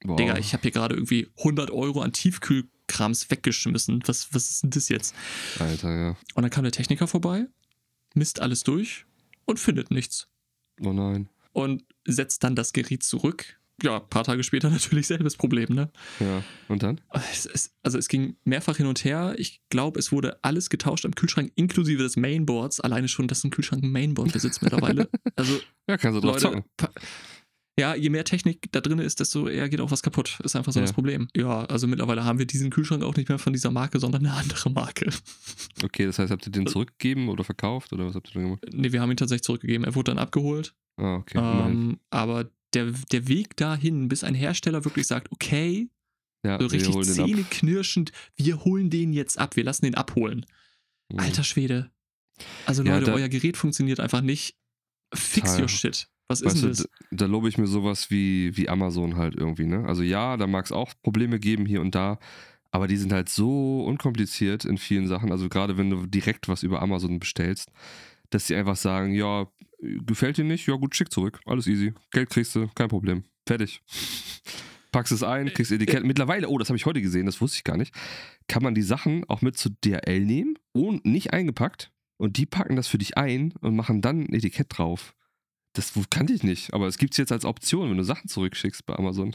[0.04, 0.16] Wow.
[0.16, 4.02] Digga, ich habe hier gerade irgendwie 100 Euro an Tiefkühlkrams weggeschmissen.
[4.06, 5.14] Was, was ist denn das jetzt?
[5.58, 6.16] Alter, ja.
[6.34, 7.46] Und dann kam der Techniker vorbei,
[8.14, 9.06] misst alles durch
[9.46, 10.28] und findet nichts.
[10.84, 11.28] Oh nein.
[11.52, 13.55] Und setzt dann das Gerät zurück.
[13.82, 15.90] Ja, ein paar Tage später natürlich selbes Problem, ne?
[16.20, 16.42] Ja.
[16.68, 17.00] Und dann?
[17.32, 19.34] Es, es, also es ging mehrfach hin und her.
[19.38, 22.80] Ich glaube, es wurde alles getauscht am Kühlschrank, inklusive des Mainboards.
[22.80, 25.08] Alleine schon, dass ein Kühlschrank ein Mainboard besitzt mittlerweile.
[25.36, 25.58] Also,
[25.88, 26.64] Ja, kannst du Leute, zocken.
[27.78, 30.38] ja, je mehr Technik da drin ist, desto eher geht auch was kaputt.
[30.42, 30.84] Ist einfach so Ja.
[30.86, 31.28] das Problem.
[31.36, 34.34] Ja, also mittlerweile haben wir diesen Kühlschrank auch nicht mehr von dieser Marke, sondern eine
[34.34, 35.10] andere Marke.
[35.84, 38.64] Okay, das heißt, habt ihr den zurückgegeben oder verkauft oder was habt ihr dann gemacht?
[38.72, 39.84] Nee, wir haben ihn tatsächlich zurückgegeben.
[39.84, 40.74] Er wurde dann abgeholt.
[40.98, 41.36] Ah, okay.
[41.38, 45.88] Ähm, aber der, der Weg dahin, bis ein Hersteller wirklich sagt, okay,
[46.44, 50.46] ja, so richtig zähneknirschend, wir holen den jetzt ab, wir lassen den abholen.
[51.10, 51.18] Mhm.
[51.20, 51.90] Alter Schwede.
[52.66, 54.56] Also Ja, Leute, da- euer Gerät funktioniert einfach nicht.
[55.14, 55.62] Fix Total.
[55.62, 56.08] your shit.
[56.28, 56.78] Was ist Weißt du, denn das?
[57.10, 59.84] da, da lobe ich mir sowas wie, wie Amazon halt irgendwie, ne?
[59.86, 62.18] Also ja, da mag es auch Probleme geben hier und da,
[62.72, 65.30] aber die sind halt so unkompliziert in vielen Sachen.
[65.32, 67.70] Also gerade wenn du direkt was über Amazon bestellst,
[68.30, 69.46] dass sie einfach sagen, ja,
[69.78, 70.66] gefällt dir nicht?
[70.66, 71.40] Ja gut, schick zurück.
[71.44, 71.92] Alles easy.
[72.10, 73.24] Geld kriegst du, kein Problem.
[73.46, 73.80] Fertig.
[74.92, 76.04] Packst es ein, kriegst Etikett.
[76.04, 77.94] Mittlerweile, oh, das habe ich heute gesehen, das wusste ich gar nicht,
[78.48, 82.76] kann man die Sachen auch mit zu DRL nehmen und nicht eingepackt und die packen
[82.76, 85.14] das für dich ein und machen dann ein Etikett drauf.
[85.74, 88.86] Das kannte ich nicht, aber es gibt es jetzt als Option, wenn du Sachen zurückschickst
[88.86, 89.34] bei Amazon.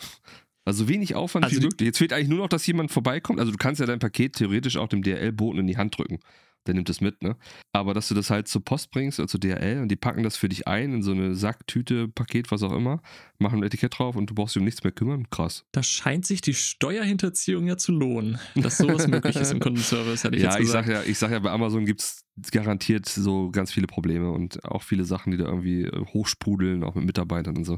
[0.66, 1.86] Also wenig Aufwand Also wie möglich.
[1.86, 3.40] Jetzt fehlt eigentlich nur noch, dass jemand vorbeikommt.
[3.40, 6.20] Also du kannst ja dein Paket theoretisch auch dem DRL-Boten in die Hand drücken.
[6.68, 7.38] Der nimmt es mit, ne?
[7.74, 10.48] Aber dass du das halt zur Post bringst, also DRL, und die packen das für
[10.48, 13.02] dich ein in so eine Sacktüte, Paket, was auch immer,
[13.40, 15.28] machen ein Etikett drauf und du brauchst dich um nichts mehr kümmern.
[15.32, 15.66] Krass.
[15.72, 20.36] Da scheint sich die Steuerhinterziehung ja zu lohnen, dass sowas möglich ist im Kundenservice, hätte
[20.36, 20.88] ich ja, jetzt ich gesagt.
[20.88, 24.64] sag ja, ich sag ja, bei Amazon gibt es garantiert so ganz viele Probleme und
[24.64, 27.78] auch viele Sachen, die da irgendwie äh, hochsprudeln, auch mit Mitarbeitern und so.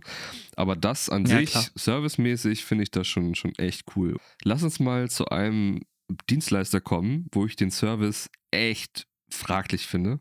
[0.56, 1.66] Aber das an Ja, sich, klar.
[1.76, 4.18] servicemäßig, finde ich das schon, schon echt cool.
[4.44, 5.82] Lass uns mal zu einem
[6.30, 10.20] Dienstleister kommen, wo ich den Service echt fraglich finde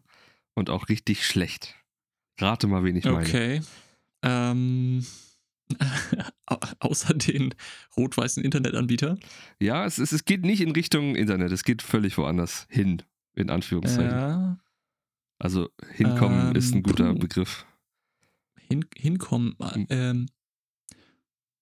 [0.55, 1.75] und auch richtig schlecht.
[2.41, 3.19] Rate mal, wen ich meine.
[3.27, 3.61] Okay.
[4.23, 5.05] Ähm,
[6.47, 7.55] au- außer den
[7.97, 9.19] rot-weißen Internetanbieter.
[9.61, 13.03] Ja, es, es, es geht nicht in Richtung Internet, es geht völlig woanders hin,
[13.35, 14.11] in Anführungszeichen.
[14.19, 14.59] Ja,
[15.39, 17.15] Also hinkommen Ähm, ist ein guter.
[17.15, 17.67] Begriff.
[18.69, 19.57] hin, hinkommen.
[19.61, 19.87] Hm.
[19.91, 20.27] Ähm,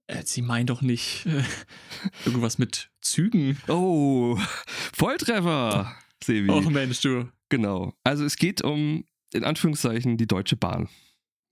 [0.06, 1.42] äh, Sie meinen doch nicht äh,
[2.26, 3.58] irgendwas mit Zügen.
[3.68, 4.36] Oh,
[4.92, 6.50] Volltreffer, Sevi.
[6.50, 7.28] Oh Mensch, du.
[7.48, 7.94] Genau.
[8.04, 10.88] Also es geht um, in Anführungszeichen, die Deutsche Bahn.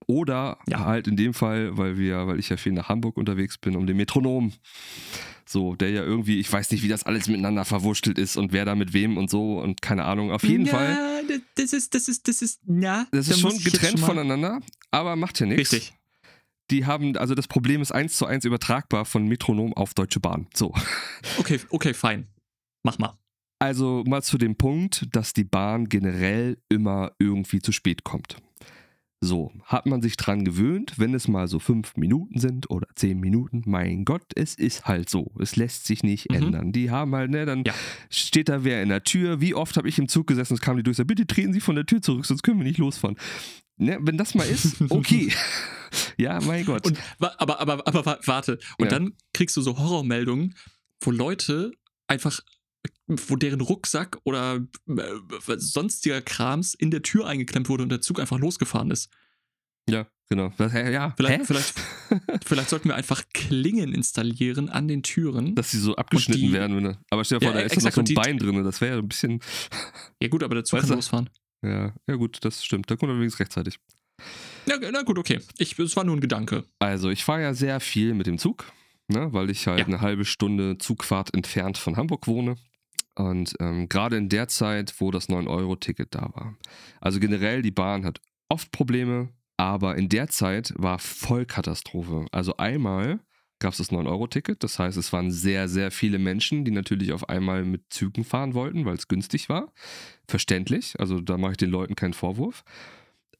[0.07, 0.85] Oder Ja.
[0.85, 3.85] halt in dem Fall, weil wir, weil ich ja viel nach Hamburg unterwegs bin, um
[3.85, 4.53] den Metronom.
[5.45, 8.65] So, der ja irgendwie, ich weiß nicht, wie das alles miteinander verwurschtelt ist und wer
[8.65, 10.31] da mit wem und so und keine Ahnung.
[10.31, 11.23] Auf jeden ja, Fall.
[11.55, 13.07] Das ist, das ist, das ist, na.
[13.11, 14.61] Das da ist schon getrennt schon voneinander,
[14.91, 15.73] aber macht ja nichts.
[15.73, 15.93] Richtig.
[16.71, 20.47] Die haben, also das Problem ist eins zu eins übertragbar von Metronom auf Deutsche Bahn.
[20.53, 20.73] So.
[21.37, 22.27] Okay, okay, fein.
[22.83, 23.17] Mach mal.
[23.59, 28.37] Also mal zu dem Punkt, dass die Bahn generell immer irgendwie zu spät kommt.
[29.21, 33.19] So, hat man sich dran gewöhnt, wenn es mal so fünf Minuten sind oder zehn
[33.19, 35.29] Minuten, mein Gott, es ist halt so.
[35.41, 36.35] Es lässt sich nicht Mhm.
[36.37, 36.71] ändern.
[36.71, 37.73] Die haben halt, ne, dann Ja.
[38.09, 39.41] steht da wer in der Tür.
[39.41, 41.59] Wie oft habe ich im Zug gesessen, es kam die durch, sagt, bitte treten Sie
[41.59, 43.17] von der Tür zurück, sonst können wir nicht losfahren.
[43.75, 45.33] Ne, wenn das mal ist, okay.
[46.17, 46.85] ja, mein Gott.
[46.87, 48.57] Und, aber, aber, aber wa- warte.
[48.77, 48.99] Und Ja.
[48.99, 50.55] dann kriegst du so Horrormeldungen,
[51.01, 51.73] wo Leute
[52.07, 52.39] einfach,
[53.27, 58.19] wo deren Rucksack oder äh, sonstiger Krams in der Tür eingeklemmt wurde und der Zug
[58.19, 59.09] einfach losgefahren ist.
[59.89, 60.07] Ja.
[60.31, 60.53] Genau.
[60.59, 61.15] Ja.
[61.17, 61.73] Vielleicht, vielleicht,
[62.45, 65.55] vielleicht sollten wir einfach Klingen installieren an den Türen.
[65.55, 66.75] Dass sie so abgeschnitten die- werden.
[66.77, 68.63] Wenn du, aber stell dir vor, Ja, da ist noch so ein die- Bein drin.
[68.63, 69.39] Das wäre ja ein bisschen.
[70.21, 71.31] ja gut, aber der Zug kann losfahren.
[71.63, 72.91] Ja, ja, gut, das stimmt.
[72.91, 73.79] Da kommt er übrigens rechtzeitig.
[74.67, 75.39] Ja, na gut, okay.
[75.57, 76.65] Ich, es war nur ein Gedanke.
[76.77, 78.71] Also, ich fahre ja sehr viel mit dem Zug,
[79.07, 79.85] ne, weil ich halt Ja.
[79.87, 82.55] eine halbe Stunde Zugfahrt entfernt von Hamburg wohne.
[83.19, 86.55] Und ähm, gerade in der Zeit, wo das 9-Euro-Ticket da war.
[87.01, 92.27] Also generell, die Bahn hat oft Probleme, aber in der Zeit war Vollkatastrophe.
[92.31, 93.19] Also einmal
[93.59, 97.27] gab es das 9-Euro-Ticket, das heißt, es waren sehr, sehr viele Menschen, die natürlich auf
[97.27, 99.73] einmal mit Zügen fahren wollten, weil es günstig war.
[100.25, 102.63] Verständlich, also da mache ich den Leuten keinen Vorwurf.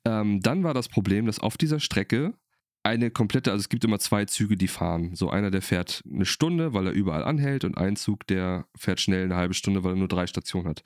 [0.04, 2.34] Ähm, dann war das Problem, dass auf dieser Strecke
[2.84, 5.14] eine komplette, also es gibt immer zwei Züge, die fahren.
[5.16, 9.02] So einer, der fährt eine Stunde, weil er überall anhält und ein Zug, der fährt
[9.02, 10.82] schnell eine halbe Stunde, weil er nur drei Stationen hat.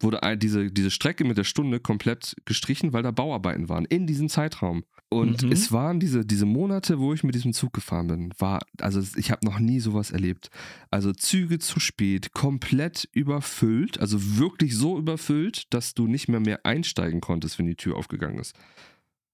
[0.00, 4.06] Wurde ein, diese, diese Strecke mit der Stunde komplett gestrichen, weil da Bauarbeiten waren in
[4.06, 4.84] diesem Zeitraum.
[5.10, 5.52] Und Mhm.
[5.52, 9.30] es waren diese, diese Monate, wo ich mit diesem Zug gefahren bin, war, also ich
[9.30, 10.50] habe noch nie sowas erlebt.
[10.90, 16.66] Also Züge zu spät, komplett überfüllt, also wirklich so überfüllt, dass du nicht mehr mehr
[16.66, 18.54] einsteigen konntest, wenn die Tür aufgegangen ist.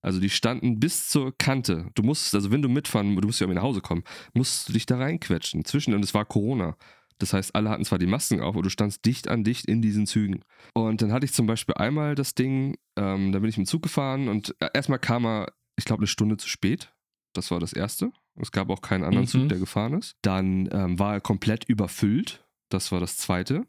[0.04, 1.90] Also die standen bis zur Kante.
[1.94, 4.72] Du musst, also wenn du mitfahren, du musst ja irgendwie nach Hause kommen, musst du
[4.72, 5.64] dich da reinquetschen.
[5.64, 6.76] Zwischen, und es war Corona.
[7.18, 9.80] Das heißt, alle hatten zwar die Masken auf, aber du standst dicht an dicht in
[9.82, 10.40] diesen Zügen.
[10.74, 13.70] Und dann hatte ich zum Beispiel einmal das Ding, ähm, da bin ich mit dem
[13.70, 16.92] Zug gefahren und äh, erstmal kam er, ich glaube, eine Stunde zu spät.
[17.32, 18.12] Das war das Erste.
[18.36, 19.28] Es gab auch keinen anderen Mhm.
[19.28, 20.16] Zug, der gefahren ist.
[20.22, 22.44] Dann ähm, war er komplett überfüllt.
[22.68, 23.64] Das war das Zweite.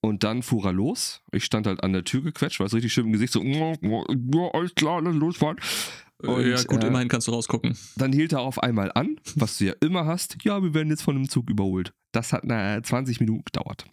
[0.00, 1.22] Und dann fuhr er los.
[1.32, 3.74] Ich stand halt an der Tür gequetscht, war es richtig schön im Gesicht so, ja,
[4.52, 5.58] alles klar, lass losfahren.
[6.20, 7.76] Und, ja, gut, äh, immerhin kannst du rausgucken.
[7.96, 10.36] Dann hielt er auf einmal an, was du ja immer hast.
[10.42, 11.92] Ja, wir werden jetzt von einem Zug überholt.
[12.12, 13.84] Das hat na, 20 Minuten gedauert.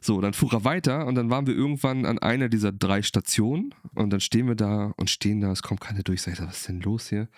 [0.00, 3.74] So, dann fuhr er weiter und dann waren wir irgendwann an einer dieser drei Stationen
[3.94, 6.22] und dann stehen wir da und stehen da, es kommt keine durch.
[6.22, 7.28] Sag ich, was ist denn los hier?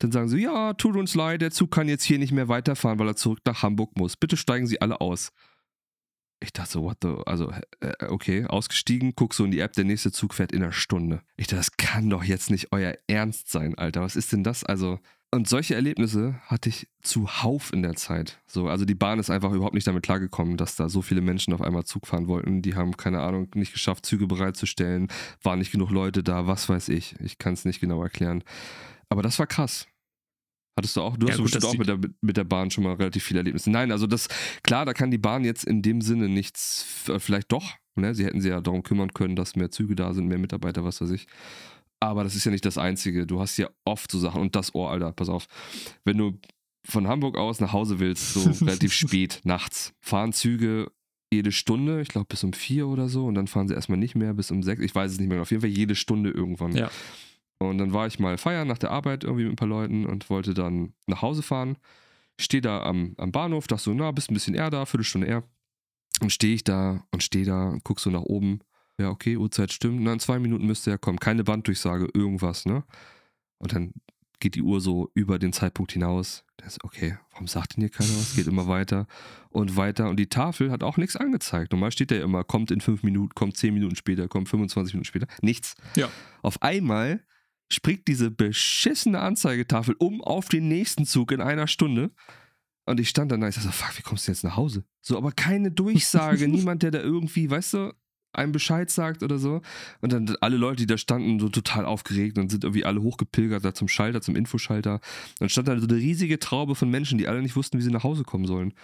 [0.00, 2.98] Dann sagen sie, ja, tut uns leid, der Zug kann jetzt hier nicht mehr weiterfahren,
[2.98, 4.16] weil er zurück nach Hamburg muss.
[4.16, 5.30] Bitte steigen Sie alle aus.
[6.42, 9.84] Ich dachte so, what the, also, äh, okay, ausgestiegen, guck so in die App, der
[9.84, 11.20] nächste Zug fährt in einer Stunde.
[11.36, 14.00] Ich dachte, das kann doch jetzt nicht euer Ernst sein, Alter.
[14.00, 14.64] Was ist denn das?
[14.64, 14.98] Also,
[15.32, 18.40] und solche Erlebnisse hatte ich zuhauf in der Zeit.
[18.46, 21.52] So, also die Bahn ist einfach überhaupt nicht damit klargekommen, dass da so viele Menschen
[21.52, 22.62] auf einmal Zug fahren wollten.
[22.62, 25.06] Die haben, keine Ahnung, nicht geschafft, Züge bereitzustellen,
[25.42, 27.14] waren nicht genug Leute da, was weiß ich.
[27.20, 28.42] Ich kann es nicht genau erklären.
[29.08, 29.86] Aber das war krass.
[30.76, 32.84] Hattest du auch, du Ja, hast gut, bestimmt auch mit der, mit der Bahn schon
[32.84, 33.70] mal relativ viele Erlebnisse.
[33.70, 34.28] Nein, also das,
[34.62, 38.14] klar, da kann die Bahn jetzt in dem Sinne nichts, f- vielleicht doch, ne?
[38.14, 41.00] Sie hätten sich ja darum kümmern können, dass mehr Züge da sind, mehr Mitarbeiter, was
[41.00, 41.26] weiß ich.
[42.00, 43.26] Aber das ist ja nicht das Einzige.
[43.26, 45.46] Du hast ja oft so Sachen und das Ohr, Alter, pass auf.
[46.04, 46.38] Wenn du
[46.88, 50.90] von Hamburg aus nach Hause willst, so relativ spät, nachts, fahren Züge
[51.32, 54.14] jede Stunde, ich glaube bis um vier oder so, und dann fahren sie erstmal nicht
[54.16, 54.80] mehr bis um sechs.
[54.82, 55.36] Ich weiß es nicht mehr.
[55.36, 55.42] genau.
[55.42, 56.74] Auf jeden Fall jede Stunde irgendwann.
[56.74, 56.90] Ja.
[57.62, 60.30] Und dann war ich mal feiern nach der Arbeit irgendwie mit ein paar Leuten und
[60.30, 61.76] wollte dann nach Hause fahren.
[62.40, 65.44] Stehe da am, am Bahnhof, dachte so, na, bist ein bisschen eher da, Viertelstunde eher.
[66.22, 68.60] Und stehe ich da und stehe da und guck so nach oben.
[68.98, 70.00] Ja, okay, Uhrzeit stimmt.
[70.00, 71.18] Na, in zwei Minuten müsste er kommen.
[71.18, 72.82] Keine Banddurchsage, irgendwas, ne?
[73.58, 73.92] Und dann
[74.40, 76.44] geht die Uhr so über den Zeitpunkt hinaus.
[76.56, 78.34] Das ist okay, warum sagt denn hier keiner was?
[78.34, 79.06] Geht immer weiter
[79.50, 80.08] und weiter.
[80.08, 81.72] Und die Tafel hat auch nichts angezeigt.
[81.72, 84.94] Normal steht da ja immer, kommt in fünf Minuten, kommt zehn Minuten später, kommt 25
[84.94, 85.26] Minuten später.
[85.42, 85.74] Nichts.
[85.94, 86.08] Ja.
[86.42, 87.22] Auf einmal
[87.72, 92.10] springt diese beschissene Anzeigetafel um auf den nächsten Zug in einer Stunde.
[92.86, 94.84] Und ich stand dann da, ich dachte so, fuck, wie kommst du jetzt nach Hause?
[95.00, 97.92] So, aber keine Durchsage, niemand, der da irgendwie, weißt du,
[98.32, 99.62] einem Bescheid sagt oder so.
[100.00, 103.64] Und dann alle Leute, die da standen, so total aufgeregt und sind irgendwie alle hochgepilgert
[103.64, 105.00] da zum Schalter, zum Infoschalter.
[105.38, 107.90] Dann stand da so eine riesige Traube von Menschen, die alle nicht wussten, wie sie
[107.90, 108.74] nach Hause kommen sollen.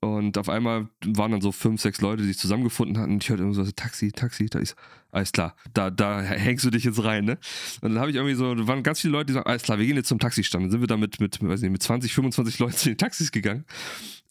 [0.00, 3.18] Und auf einmal waren dann so fünf, sechs Leute, die sich zusammengefunden hatten.
[3.20, 4.76] Ich hörte irgendwie so, Taxi, Taxi, da ist,
[5.10, 7.38] alles klar, da, da hängst du dich jetzt rein, ne?
[7.80, 9.78] Und dann habe ich irgendwie so, da waren ganz viele Leute, die sagen, alles klar,
[9.78, 10.64] wir gehen jetzt zum Taxistand.
[10.64, 13.32] Dann sind wir da mit, mit, weiß nicht, mit 20, 25 Leuten zu den Taxis
[13.32, 13.64] gegangen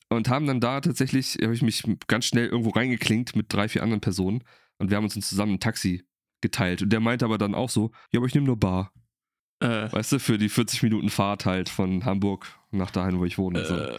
[0.09, 3.83] und haben dann da tatsächlich, habe ich mich ganz schnell irgendwo reingeklinkt mit drei, vier
[3.83, 4.43] anderen Personen
[4.77, 6.03] und wir haben uns dann zusammen ein Taxi
[6.41, 6.81] geteilt.
[6.81, 8.91] Und der meinte aber dann auch so, ja, aber ich nehme nur Bar.
[9.61, 13.37] Äh, Weißt du, für die 40 Minuten Fahrt halt von Hamburg nach dahin, wo ich
[13.37, 13.65] wohne.
[13.65, 13.73] so.
[13.73, 13.93] äh,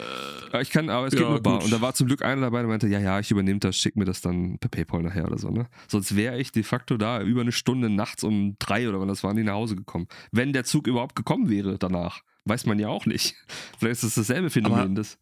[0.53, 1.55] Ja, ich kann, aber es ja, geht nur Bar.
[1.55, 1.63] gut.
[1.65, 3.95] Und da war zum Glück einer dabei, der meinte, ja, ja, ich übernehme das, schick
[3.95, 5.67] mir das dann per Paypal nachher oder so, ne?
[5.87, 9.23] Sonst wäre ich de facto da über eine Stunde nachts um drei oder wann das
[9.23, 10.07] war, nicht nach Hause gekommen.
[10.31, 12.21] Wenn der Zug überhaupt gekommen wäre danach.
[12.45, 13.35] Weiß man ja auch nicht.
[13.79, 14.79] Vielleicht ist das dasselbe Phänomen.
[14.79, 15.17] Aber- das,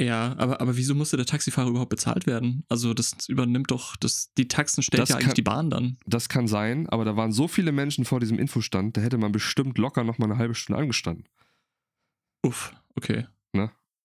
[0.00, 2.64] ja, aber, aber wieso musste der Taxifahrer überhaupt bezahlt werden?
[2.68, 5.96] Also das übernimmt doch, das, die Taxen stellt Das ja eigentlich kann- die Bahn dann.
[6.06, 9.32] das kann sein, aber da waren so viele Menschen vor diesem Infostand, da hätte man
[9.32, 11.24] bestimmt locker noch mal eine halbe Stunde angestanden.
[12.46, 13.26] Uff, okay.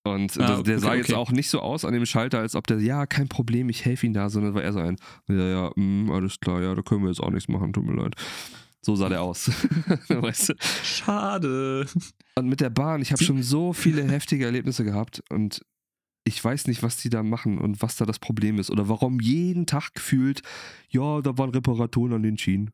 [0.07, 1.15] Und Ah, der, der okay, sah jetzt okay.
[1.15, 4.05] auch nicht so aus an dem Schalter, als ob der, ja, kein Problem, ich helfe
[4.05, 4.97] Ihnen da, sondern war eher so ein,
[5.27, 7.95] ja, ja, mm, alles klar, ja, da können wir jetzt auch nichts machen, tut mir
[7.95, 8.13] leid.
[8.85, 9.49] So sah der aus.
[10.09, 10.53] weißt du?
[10.83, 11.87] Schade.
[12.35, 15.65] Und mit der Bahn, ich habe schon so viele heftige Erlebnisse gehabt und
[16.23, 19.19] ich weiß nicht, was die da machen und was da das Problem ist oder warum
[19.19, 20.41] jeden Tag gefühlt,
[20.89, 22.71] ja, da waren Reparaturen an den Schienen.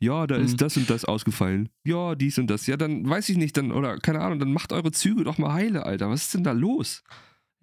[0.00, 0.44] Ja, da Mhm.
[0.44, 1.68] ist das und das ausgefallen.
[1.84, 2.66] Ja, dies und das.
[2.66, 5.52] Ja, dann weiß ich nicht, dann, oder keine Ahnung, dann macht eure Züge doch mal
[5.52, 6.08] heile, Alter.
[6.08, 7.02] Was ist denn da los?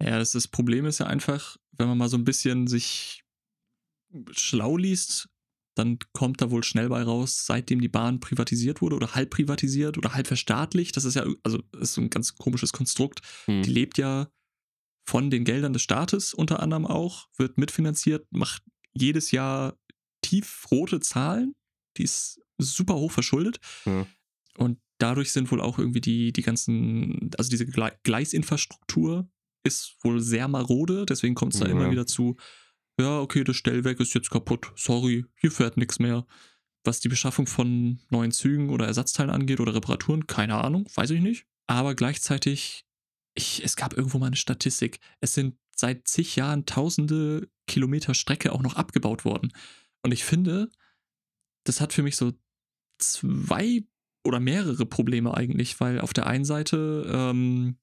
[0.00, 3.24] Ja, das, das Problem ist ja einfach, wenn man mal so ein bisschen sich
[4.30, 5.28] schlau liest,
[5.76, 9.98] dann kommt da wohl schnell bei raus, seitdem die Bahn privatisiert wurde oder halb privatisiert
[9.98, 10.96] oder halb verstaatlicht.
[10.96, 13.20] Das ist ja, also ist so ein ganz komisches Konstrukt.
[13.44, 13.62] Hm.
[13.62, 14.28] Die lebt ja
[15.06, 18.62] von den Geldern des Staates unter anderem auch, wird mitfinanziert, macht
[18.94, 19.76] jedes Jahr
[20.22, 21.54] tiefrote Zahlen.
[21.98, 23.60] Die ist super hoch verschuldet.
[23.84, 24.06] Ja.
[24.56, 29.28] Und dadurch sind wohl auch irgendwie die, die ganzen, also diese Gle Gleisinfrastruktur
[29.62, 31.72] ist wohl sehr marode, deswegen kommt es da Ja.
[31.72, 32.36] immer wieder zu,
[32.98, 36.26] ja, okay, das Stellwerk ist jetzt kaputt, sorry, hier fährt nichts mehr.
[36.84, 41.20] Was die Beschaffung von neuen Zügen oder Ersatzteilen angeht oder Reparaturen, keine Ahnung, weiß ich
[41.20, 41.46] nicht.
[41.66, 42.86] Aber gleichzeitig,
[43.34, 48.52] ich, es gab irgendwo mal eine Statistik, es sind seit zig Jahren tausende Kilometer Strecke
[48.52, 49.52] auch noch abgebaut worden.
[50.02, 50.70] Und ich finde,
[51.64, 52.32] das hat für mich so
[52.98, 53.84] zwei
[54.24, 57.78] oder mehrere Probleme eigentlich, weil auf der einen Seite ähm,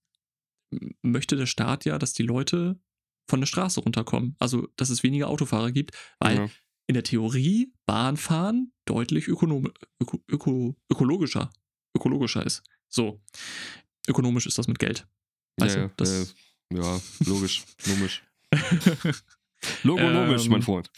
[1.01, 2.79] möchte der Staat ja, dass die Leute
[3.27, 4.35] von der Straße runterkommen.
[4.39, 6.49] Also, dass es weniger Autofahrer gibt, weil Ja.
[6.87, 9.71] in der Theorie Bahnfahren deutlich ökonom
[10.01, 11.49] öko öko ökologischer,
[11.95, 12.63] ökologischer ist.
[12.89, 13.21] So.
[14.07, 15.07] Ökonomisch ist das mit Geld.
[15.57, 16.35] Weißt ja, du, das,
[16.73, 18.23] ja, logisch, logisch.
[19.83, 20.89] Logonomisch, Ähm, mein Freund.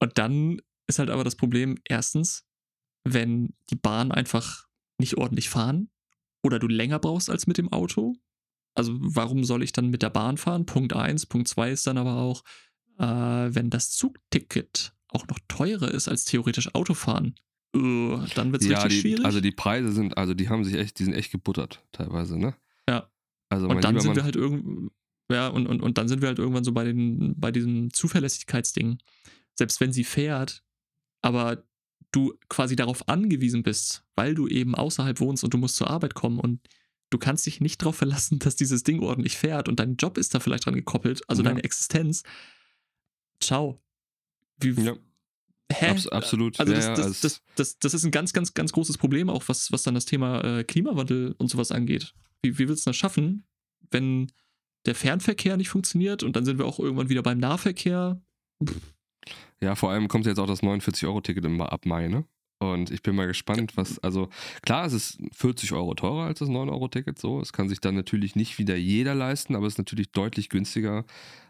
[0.00, 2.44] Und dann ist halt aber das Problem, erstens,
[3.04, 4.66] wenn die Bahn einfach
[4.98, 5.90] nicht ordentlich fahren
[6.44, 8.14] oder du länger brauchst als mit dem Auto.
[8.74, 10.66] Also warum soll ich dann mit der Bahn fahren?
[10.66, 11.26] Punkt eins.
[11.26, 12.42] Punkt zwei ist dann aber auch,
[12.98, 13.04] äh,
[13.54, 17.34] wenn das Zugticket auch noch teurer ist als theoretisch Autofahren,
[17.74, 19.24] äh, dann wird es Ja, richtig die, schwierig.
[19.24, 22.54] also die Preise sind, also die haben sich echt, die sind echt gebuttert teilweise, ne?
[22.88, 23.10] Ja.
[23.50, 24.90] Also und dann sind Mann, wir halt irgend
[25.30, 28.98] ja, und, und, und dann sind wir halt irgendwann so bei den, bei diesem Zuverlässigkeitsding.
[29.54, 30.62] Selbst wenn sie fährt,
[31.22, 31.64] aber
[32.10, 36.14] du quasi darauf angewiesen bist, weil du eben außerhalb wohnst und du musst zur Arbeit
[36.14, 36.60] kommen und
[37.12, 40.34] du kannst dich nicht darauf verlassen, dass dieses Ding ordentlich fährt und dein Job ist
[40.34, 41.48] da vielleicht dran gekoppelt, also Ja.
[41.50, 42.22] deine Existenz.
[43.40, 43.80] Ciao.
[44.58, 44.94] Wie, ja,
[45.72, 45.86] hä?
[45.88, 46.58] abs absolut.
[46.60, 49.44] Also das, ja, das, das, das, das ist ein ganz, ganz, ganz großes Problem, auch
[49.48, 52.14] was, was dann das Thema äh, Klimawandel und sowas angeht.
[52.42, 53.44] Wie, wie willst du das schaffen,
[53.90, 54.30] wenn
[54.86, 58.20] der Fernverkehr nicht funktioniert und dann sind wir auch irgendwann wieder beim Nahverkehr?
[59.60, 62.24] Ja, vor allem kommt jetzt auch das 49-Euro-Ticket im- ab Mai, ne?
[62.62, 64.28] Und ich bin mal gespannt, was, also
[64.62, 67.40] klar, es ist 40 Euro teurer als das 9-Euro-Ticket, so.
[67.40, 71.04] Es kann sich dann natürlich nicht wieder jeder leisten, aber es ist natürlich deutlich günstiger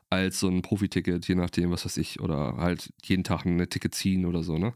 [0.08, 3.94] als so ein Profiticket, je nachdem, was weiß ich, oder halt jeden Tag ein Ticket
[3.94, 4.72] ziehen oder so, ne?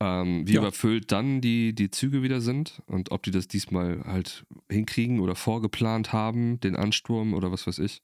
[0.00, 0.60] Ähm, wie Ja.
[0.60, 5.34] überfüllt dann die, die Züge wieder sind und ob die das diesmal halt hinkriegen oder
[5.34, 8.02] vorgeplant haben, den Ansturm oder was weiß ich.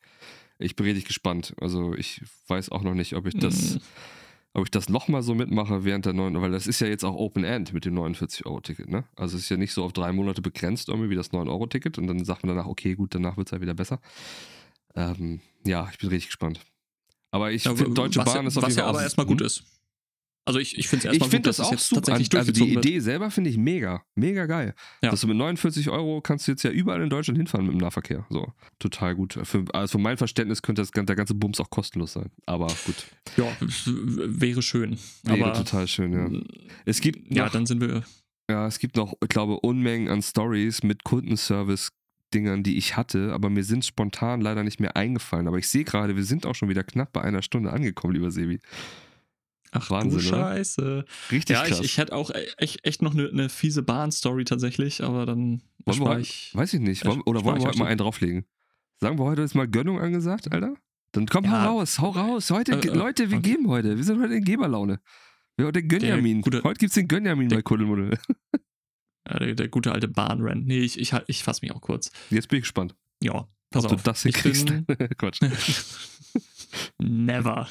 [0.58, 1.54] Ich bin richtig gespannt.
[1.60, 3.80] Also ich weiß auch noch nicht, ob ich das Hm.
[4.52, 7.14] Ob ich das nochmal so mitmache während der neuen, weil das ist ja jetzt auch
[7.14, 9.04] Open End mit dem 49-Euro-Ticket, ne?
[9.16, 12.06] Also es ist ja nicht so auf drei Monate begrenzt irgendwie wie das 9-Euro-Ticket und
[12.08, 14.00] dann sagt man danach, okay, gut, danach wird es halt wieder besser.
[14.96, 16.60] Ähm, ja, ich bin richtig gespannt.
[17.30, 19.02] Aber ich Ja, finde, Deutsche was, Bahn ist auf was jeden ja Fall aber auch-
[19.02, 19.46] erstmal gut Hm?
[19.46, 19.62] ist.
[20.46, 22.12] Also ich, ich finde es Ich erstmal finde gut, das dass auch super.
[22.12, 22.84] Also die durchgezogen wird.
[22.86, 24.74] Idee selber finde ich mega, mega geil.
[25.02, 25.10] Ja.
[25.10, 27.78] Dass du mit 49 Euro kannst du jetzt ja überall in Deutschland hinfahren mit dem
[27.80, 28.26] Nahverkehr.
[28.30, 29.38] So, total gut.
[29.44, 32.30] Für, also von meinem Verständnis könnte das, der ganze Bums auch kostenlos sein.
[32.46, 33.44] Aber gut, Ja,
[33.86, 34.98] wäre schön.
[35.24, 36.40] wäre aber total schön, ja.
[36.84, 38.02] Es gibt ja, noch- dann sind wir
[38.50, 43.50] Ja, es gibt noch, ich glaube, Unmengen an Stories mit Kundenservice-Dingern, die ich hatte, aber
[43.50, 45.46] mir sind spontan leider nicht mehr eingefallen.
[45.48, 48.30] Aber ich sehe gerade, wir sind auch schon wieder knapp bei einer Stunde angekommen, lieber
[48.30, 48.58] Sebi.
[49.72, 50.38] Ach Wahnsinn, du oder?
[50.38, 51.04] Scheiße.
[51.30, 51.78] Richtig Ja, krass.
[51.78, 55.62] ich, ich hätte auch e- echt, echt noch eine, eine fiese Bahn-Story tatsächlich, aber dann
[55.84, 56.50] Wollen wir heute- ich.
[56.54, 57.04] Weiß ich nicht.
[57.04, 58.44] Wollen, oder wollen wir heute mal einen drauflegen?
[58.98, 60.74] Sagen wir heute ist mal Gönnung angesagt, Alter?
[61.12, 61.64] Dann komm, Ja.
[61.64, 62.50] hau raus, hau raus.
[62.50, 63.50] Heute, Äh, äh, Leute, wir okay.
[63.50, 63.96] geben heute.
[63.96, 65.00] Wir sind heute in Geberlaune.
[65.56, 66.40] Wir haben den Gönjamin.
[66.42, 68.18] gute- heute gibt's den Gönjamin der- bei Kuddelmuddel.
[69.28, 70.66] Der, der gute alte Bahnrand.
[70.66, 72.10] Nee, ich, ich, ich fasse mich auch kurz.
[72.30, 74.02] Jetzt bin ich gespannt, Ja, pass ob auf.
[74.02, 74.66] du das hinkriegst.
[74.66, 74.84] bin
[75.18, 75.40] Quatsch.
[76.98, 77.68] never.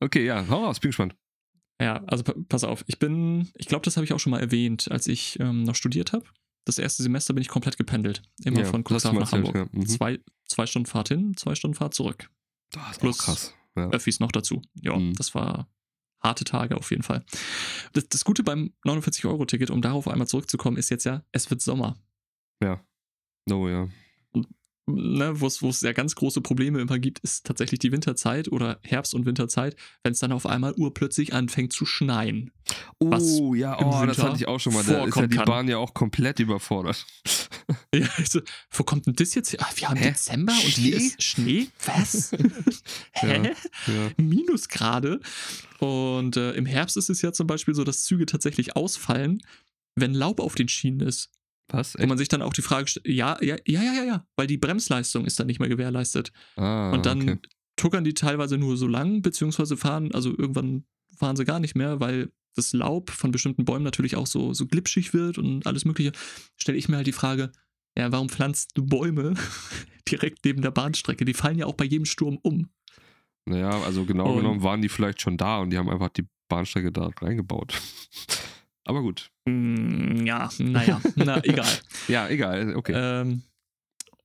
[0.00, 1.14] Okay, ja, hau raus, bin gespannt.
[1.80, 2.84] Ja, also pa- pass auf.
[2.86, 5.74] Ich bin, ich glaube, das habe ich auch schon mal erwähnt, als ich ähm, noch
[5.74, 6.24] studiert habe.
[6.64, 8.22] Das erste Semester bin ich komplett gependelt.
[8.44, 9.54] Immer Ja, von Cuxhaven nach Hamburg.
[9.54, 9.66] ja.
[9.70, 9.86] Mhm.
[9.86, 12.30] Zwei, zwei Stunden Fahrt hin, zwei Stunden Fahrt zurück.
[12.72, 13.54] Das ist Plus- auch krass.
[13.76, 13.90] Ja.
[13.90, 14.62] Öffis noch dazu.
[14.80, 15.14] Ja, Mhm.
[15.14, 15.68] das war
[16.22, 17.24] harte Tage auf jeden Fall.
[17.92, 21.96] Das, das Gute beim 49-Euro-Ticket, um darauf einmal zurückzukommen, ist jetzt ja, es wird Sommer.
[23.50, 23.88] Oh ja.
[24.88, 29.14] Ne, wo es ja ganz große Probleme immer gibt, ist tatsächlich die Winterzeit oder Herbst-
[29.14, 29.74] und Winterzeit,
[30.04, 32.52] wenn es dann auf einmal urplötzlich anfängt zu schneien.
[33.00, 34.84] Oh, ja, oh, das hatte ich auch schon mal.
[34.84, 35.44] Da ist ja die kann.
[35.44, 37.04] Bahn ja auch komplett überfordert.
[37.92, 39.58] Ja, also, wo kommt denn das jetzt her?
[39.60, 40.10] Ah, wir haben Hä?
[40.10, 40.82] Dezember und Schnee?
[40.82, 41.68] hier ist Schnee?
[41.84, 42.30] Was?
[43.12, 43.54] Hä?
[43.86, 44.10] Ja.
[44.18, 45.18] Minusgrade.
[45.80, 49.42] Und äh, im Herbst ist es ja zum Beispiel so, dass Züge tatsächlich ausfallen,
[49.96, 51.30] wenn Laub auf den Schienen ist.
[51.68, 51.94] Was?
[51.94, 52.08] Wo Echt?
[52.08, 54.56] man sich dann auch die Frage stellt, ja, ja, ja, ja, ja, ja, weil die
[54.58, 56.32] Bremsleistung ist dann nicht mehr gewährleistet.
[56.56, 57.38] Ah, und dann okay.
[57.76, 60.84] tuckern die teilweise nur so lang, beziehungsweise fahren, also irgendwann
[61.16, 64.66] fahren sie gar nicht mehr, weil das Laub von bestimmten Bäumen natürlich auch so, so
[64.66, 66.12] glitschig wird und alles Mögliche.
[66.56, 67.52] Stelle ich mir halt die Frage,
[67.98, 69.34] ja, warum pflanzt du Bäume
[70.08, 71.24] direkt neben der Bahnstrecke?
[71.24, 72.68] Die fallen ja auch bei jedem Sturm um.
[73.44, 76.26] Naja, also genau Und- genommen waren die vielleicht schon da und die haben einfach die
[76.48, 77.80] Bahnstrecke da reingebaut.
[78.86, 79.30] Aber gut.
[79.46, 81.68] Mm, ja, naja, na egal.
[82.08, 82.74] Ja, egal.
[82.76, 82.92] Okay.
[82.94, 83.42] Ähm,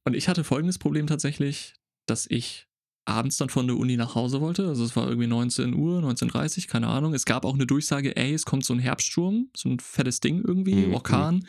[0.06, 1.74] und ich hatte folgendes Problem tatsächlich,
[2.08, 2.68] dass ich
[3.06, 4.68] abends dann von der Uni nach Hause wollte.
[4.68, 7.14] Also es war irgendwie 19 Uhr, 19.30 keine Ahnung.
[7.14, 10.44] Es gab auch eine Durchsage, ey, es kommt so ein Herbststurm, so ein fettes Ding
[10.44, 11.48] irgendwie, Mhm, Orkan.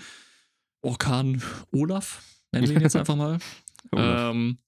[0.83, 3.39] Orkan Olaf, nennen wir ihn jetzt einfach mal.
[3.95, 4.59] Ähm,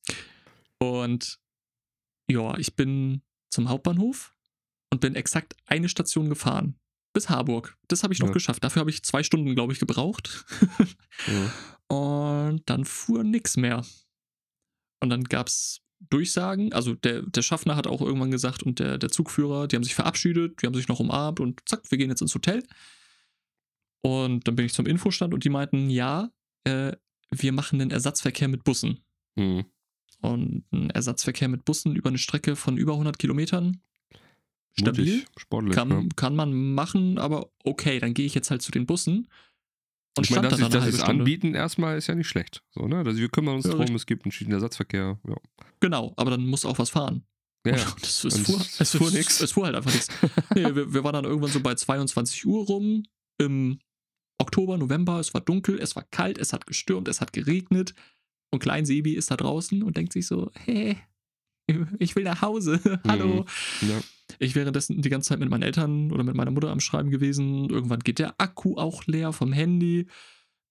[0.78, 1.38] und
[2.30, 4.34] ja, ich bin zum Hauptbahnhof
[4.92, 6.76] und bin exakt eine Station gefahren.
[7.14, 7.78] Bis Harburg.
[7.88, 8.34] Das habe ich noch Ja.
[8.34, 8.62] geschafft.
[8.62, 10.44] Dafür habe ich zwei Stunden, glaube ich, gebraucht.
[11.26, 11.52] ja.
[11.96, 13.84] Und dann fuhr nix mehr.
[15.00, 16.72] Und dann gab es Durchsagen.
[16.72, 19.94] Also der, der Schaffner hat auch irgendwann gesagt und der, der Zugführer, die haben sich
[19.94, 22.62] verabschiedet, die haben sich noch umarmt und zack, wir gehen jetzt ins Hotel.
[24.02, 26.30] Und dann bin ich zum Infostand und die meinten, ja,
[26.64, 26.92] äh,
[27.30, 29.04] wir machen den Ersatzverkehr mit Bussen.
[29.38, 29.64] Hm.
[30.20, 33.80] Und ein Ersatzverkehr mit Bussen über eine Strecke von über 100 Kilometern.
[34.78, 35.16] Stabil.
[35.18, 35.74] Mutig, sportlich.
[35.74, 36.02] Kann, ja.
[36.16, 39.28] kann man machen, aber okay, dann gehe ich jetzt halt zu den Bussen.
[40.16, 42.62] Und ich meine, dass da sie das anbieten erstmal ist ja nicht schlecht.
[42.70, 42.98] So, ne?
[42.98, 43.96] Also wir kümmern uns Ja, richtig.
[43.96, 45.18] es gibt einen Schienenersatzverkehr.
[45.26, 45.36] Ja.
[45.80, 47.24] Genau, aber dann muss auch was fahren.
[47.66, 47.94] Ja, ja.
[48.00, 49.40] Das, es, fuhr, es es, fuhr fuhr nix.
[49.40, 50.08] Es fuhr halt einfach nichts.
[50.54, 53.04] Nee, wir, wir waren dann irgendwann so bei 22 Uhr rum
[53.38, 53.80] im
[54.38, 55.18] Oktober, November.
[55.18, 57.94] Es war dunkel, es war kalt, es hat gestürmt, es hat geregnet.
[58.52, 60.96] Und Klein Sebi ist da draußen und denkt sich so: Hey,
[61.98, 62.80] ich will nach Hause.
[63.08, 63.46] Hallo.
[63.80, 64.00] ja.
[64.38, 67.68] Ich währenddessen die ganze Zeit mit meinen Eltern oder mit meiner Mutter am Schreiben gewesen.
[67.70, 70.06] Irgendwann geht der Akku auch leer vom Handy.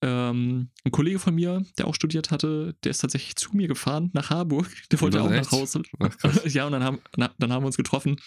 [0.01, 4.09] Ähm, ein Kollege von mir, der auch studiert hatte, der ist tatsächlich zu mir gefahren
[4.13, 4.67] nach Harburg.
[4.91, 5.45] Der wollte auch echt?
[5.45, 5.81] nach Hause.
[5.99, 8.17] Ach, ja, und dann haben, na, dann haben wir uns getroffen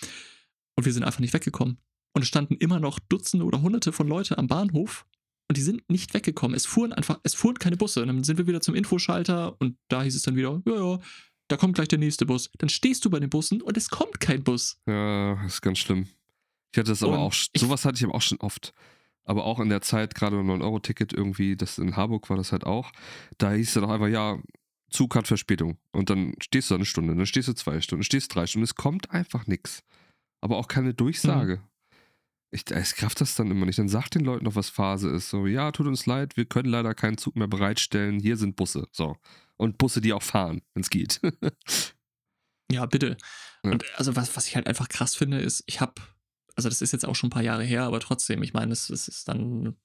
[0.74, 1.76] und wir sind einfach nicht weggekommen.
[2.14, 5.04] Und es standen immer noch Dutzende oder Hunderte von Leute am Bahnhof
[5.48, 6.56] und die sind nicht weggekommen.
[6.56, 8.00] Es fuhren einfach, es fuhren keine Busse.
[8.00, 10.98] Und dann sind wir wieder zum Infoschalter und da hieß es dann wieder, ja, ja,
[11.48, 12.50] da kommt gleich der nächste Bus.
[12.58, 14.78] Dann stehst du bei den Bussen und es kommt kein Bus.
[14.86, 16.08] Ja, ist ganz schlimm.
[16.72, 18.72] Ich hatte das aber Und auch, ich- sowas hatte ich aber auch schon oft.
[19.24, 22.64] Aber auch in der Zeit, gerade beim 9-Euro-Ticket irgendwie, das in Harburg war das halt
[22.64, 22.92] auch,
[23.38, 24.38] da hieß es dann auch einfach, ja,
[24.88, 25.78] Zug hat Verspätung.
[25.90, 28.76] Und dann stehst du eine Stunde, dann stehst du zwei Stunden, stehst drei Stunden, es
[28.76, 29.82] kommt einfach nichts.
[30.40, 31.60] Aber auch keine Durchsage.
[32.52, 33.78] Ich, ich kraft das dann immer nicht.
[33.80, 35.28] Dann sagt den Leuten noch, was Phase ist.
[35.30, 38.20] So, ja, tut uns leid, wir können leider keinen Zug mehr bereitstellen.
[38.20, 38.86] Hier sind Busse.
[38.92, 39.16] So.
[39.56, 41.20] Und Busse, die auch fahren, wenn es geht.
[42.70, 43.16] Ja, bitte.
[43.62, 43.72] Ja.
[43.72, 45.94] Und also was, was ich halt einfach krass finde, ist, ich habe,
[46.54, 48.90] also das ist jetzt auch schon ein paar Jahre her, aber trotzdem, ich meine, es,
[48.90, 49.76] ist dann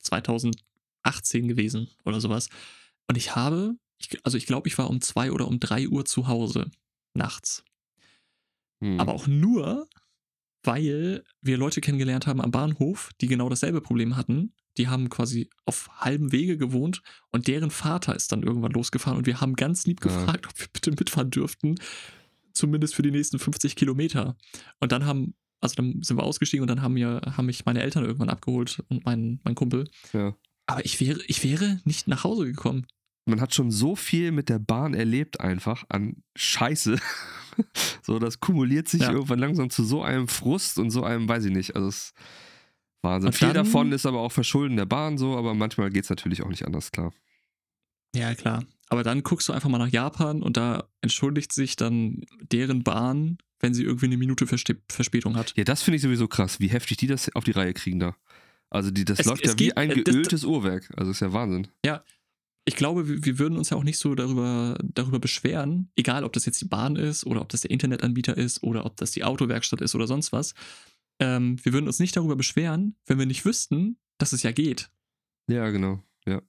[0.00, 2.48] 2018 gewesen oder sowas.
[3.06, 6.04] Und ich habe, ich, also ich glaube, ich war um zwei oder um drei Uhr
[6.04, 6.70] zu Hause
[7.14, 7.64] nachts.
[8.80, 9.00] Hm.
[9.00, 9.88] Aber auch nur,
[10.62, 14.52] weil wir Leute kennengelernt haben am Bahnhof, die genau dasselbe Problem hatten.
[14.78, 19.26] Die haben quasi auf halbem Wege gewohnt und deren Vater ist dann irgendwann losgefahren und
[19.26, 20.10] wir haben ganz lieb Ja.
[20.10, 21.74] gefragt, ob wir bitte mitfahren dürften.
[22.52, 24.36] Zumindest für die nächsten 50 Kilometer.
[24.80, 27.82] Und dann haben, also dann sind wir ausgestiegen und dann haben, mir, haben mich meine
[27.82, 29.88] Eltern irgendwann abgeholt und mein, mein Kumpel.
[30.12, 30.34] ja.
[30.66, 32.86] Aber ich wäre, ich wäre nicht nach Hause gekommen.
[33.24, 36.98] man hat schon so viel mit der Bahn erlebt einfach an Scheiße.
[38.02, 39.12] so, das kumuliert sich Ja.
[39.12, 41.74] irgendwann langsam zu so einem Frust und so einem, weiß ich nicht.
[41.74, 42.12] Also es
[43.02, 43.28] Wahnsinn.
[43.28, 46.10] Und viel dann- davon ist aber auch Verschulden der Bahn so, aber manchmal geht es
[46.10, 47.12] natürlich auch nicht anders, klar.
[48.14, 48.64] Ja, klar.
[48.88, 53.38] Aber dann guckst du einfach mal nach Japan und da entschuldigt sich dann deren Bahn,
[53.60, 55.52] wenn sie irgendwie eine Minute Verspätung hat.
[55.56, 58.16] Ja, das finde ich sowieso krass, wie heftig die das auf die Reihe kriegen da.
[58.70, 60.90] Also die, das Es- läuft es ja wie geht- ein äh, das- geöltes Uhrwerk.
[60.96, 61.68] Also ist ja Wahnsinn.
[62.64, 66.34] Ich glaube, wir, wir würden uns ja auch nicht so darüber, darüber beschweren, egal ob
[66.34, 69.24] das jetzt die Bahn ist oder ob das der Internetanbieter ist oder ob das die
[69.24, 70.54] Autowerkstatt ist oder sonst was.
[71.20, 74.90] Ähm, wir würden uns nicht darüber beschweren, wenn wir nicht wüssten, dass es ja geht.
[75.48, 76.02] Ja, genau.
[76.26, 76.42] Ja.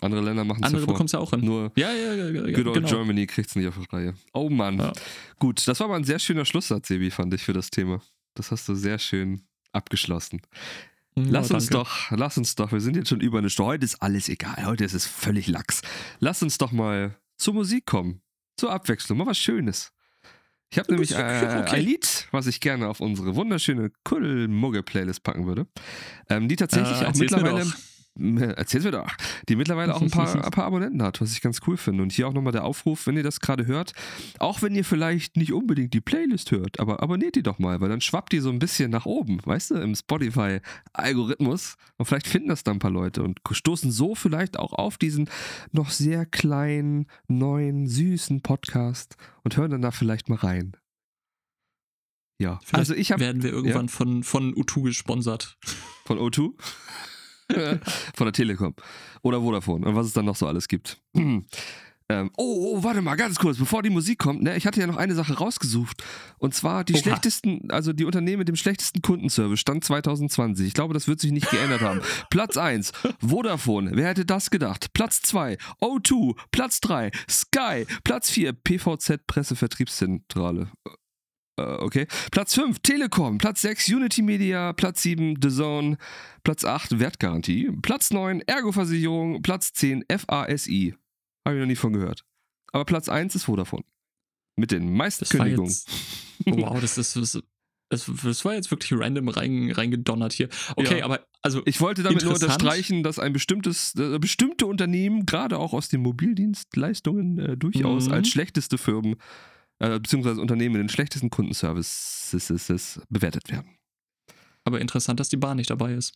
[0.00, 1.40] Andere Länder machen es Andere ja bekommen es ja auch hin.
[1.40, 2.88] Nur Ja, ja, ja, ja Good old genau.
[2.88, 4.14] Germany kriegt es nicht auf die Reihe.
[4.32, 4.78] Oh Mann.
[4.78, 4.92] Ja.
[5.38, 8.00] Gut, das war aber ein sehr schöner Schlusssatz, Sebi, fand ich, für das Thema.
[8.34, 9.42] Das hast du sehr schön
[9.72, 10.40] abgeschlossen.
[11.16, 11.84] Ja, Lass uns danke.
[11.84, 13.72] doch, lass uns doch, wir sind jetzt schon über eine Stunde.
[13.72, 15.82] Heute ist alles egal, heute ist es völlig lax.
[16.20, 18.20] Lass uns doch mal zur Musik kommen.
[18.56, 19.92] Zur Abwechslung, mal was Schönes.
[20.70, 21.76] Ich habe nämlich äh, okay.
[21.76, 25.66] ein Lied, was ich gerne auf unsere wunderschöne Kuddelmugge-Playlist packen würde.
[26.28, 27.66] Ähm, die tatsächlich Äh, auch mittlerweile.
[28.56, 29.10] Erzähl's mir doch.
[29.48, 32.02] Die mittlerweile auch ein paar, ein paar Abonnenten hat, was ich ganz cool finde.
[32.02, 33.92] Und hier auch nochmal der Aufruf, wenn ihr das gerade hört,
[34.38, 37.88] auch wenn ihr vielleicht nicht unbedingt die Playlist hört, aber abonniert die doch mal, weil
[37.88, 41.76] dann schwappt die so ein bisschen nach oben, weißt du, im Spotify-Algorithmus.
[41.96, 45.30] Und vielleicht finden das dann ein paar Leute und stoßen so vielleicht auch auf diesen
[45.72, 50.76] noch sehr kleinen, neuen, süßen Podcast und hören dann da vielleicht mal rein.
[52.40, 55.58] Ja, Vielleicht also ich habe werden wir irgendwann von, von U2 gesponsert.
[56.04, 56.52] von O2?
[58.16, 58.74] Von der Telekom.
[59.22, 59.86] Oder Vodafone.
[59.86, 61.00] Und was es dann noch so alles gibt.
[61.14, 64.42] ähm, oh, oh, warte mal, ganz kurz, bevor die Musik kommt.
[64.42, 66.02] Ne, ich hatte ja noch eine Sache rausgesucht.
[66.38, 67.02] Und zwar die Oha.
[67.02, 70.66] schlechtesten, also die Unternehmen mit dem schlechtesten Kundenservice, Stand 2020.
[70.66, 72.00] Ich glaube, das wird sich nicht geändert haben.
[72.30, 73.92] Platz 1, Vodafone.
[73.94, 74.92] Wer hätte das gedacht?
[74.92, 76.36] Platz 2, O2.
[76.50, 77.86] Platz 3, Sky.
[78.04, 80.68] Platz 4, PVZ Pressevertriebszentrale.
[81.58, 82.06] Äh, okay.
[82.30, 83.38] Platz 5, Telekom.
[83.38, 84.72] Platz 6, Unity Media.
[84.72, 85.96] Platz 7, The Zone.
[86.44, 87.70] Platz 8, Wertgarantie.
[87.82, 89.42] Platz 9, Ergo-Versicherung.
[89.42, 90.94] Platz 10, FASI.
[91.46, 92.24] Habe ich noch nie von gehört.
[92.72, 93.84] Aber Platz 1 ist Vodafone.
[94.56, 95.70] Mit den meisten Das Kündigungen.
[95.70, 95.88] jetzt,
[96.46, 97.16] wow, das ist.
[97.16, 97.38] Das,
[97.90, 100.48] das, das war jetzt wirklich random rein, reingedonnert hier.
[100.76, 101.04] Okay, Ja.
[101.06, 105.72] aber also Ich wollte damit nur unterstreichen, dass ein bestimmtes, äh, bestimmte Unternehmen, gerade auch
[105.72, 108.12] aus den Mobildienstleistungen, äh, durchaus Mhm.
[108.12, 109.16] als schlechteste Firmen,
[109.80, 113.76] äh, beziehungsweise Unternehmen mit den schlechtesten Kundenservices bewertet werden.
[114.64, 116.14] aber interessant, dass die Bahn nicht dabei ist.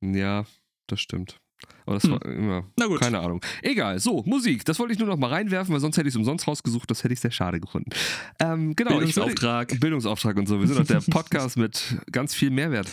[0.00, 0.46] Ja,
[0.86, 1.40] das stimmt.
[1.84, 2.10] Aber das Hm.
[2.12, 3.00] war immer, Na gut.
[3.00, 3.44] keine Ahnung.
[3.62, 4.64] Egal, so, Musik.
[4.64, 6.88] Das wollte ich nur noch mal reinwerfen, weil sonst hätte ich es umsonst rausgesucht.
[6.88, 7.90] Das hätte ich sehr schade gefunden.
[8.38, 9.80] Ähm, genau, ich würde, Bildungsauftrag.
[9.80, 10.60] Bildungsauftrag und so.
[10.60, 12.88] Wir sind doch der Podcast mit ganz viel Mehrwert.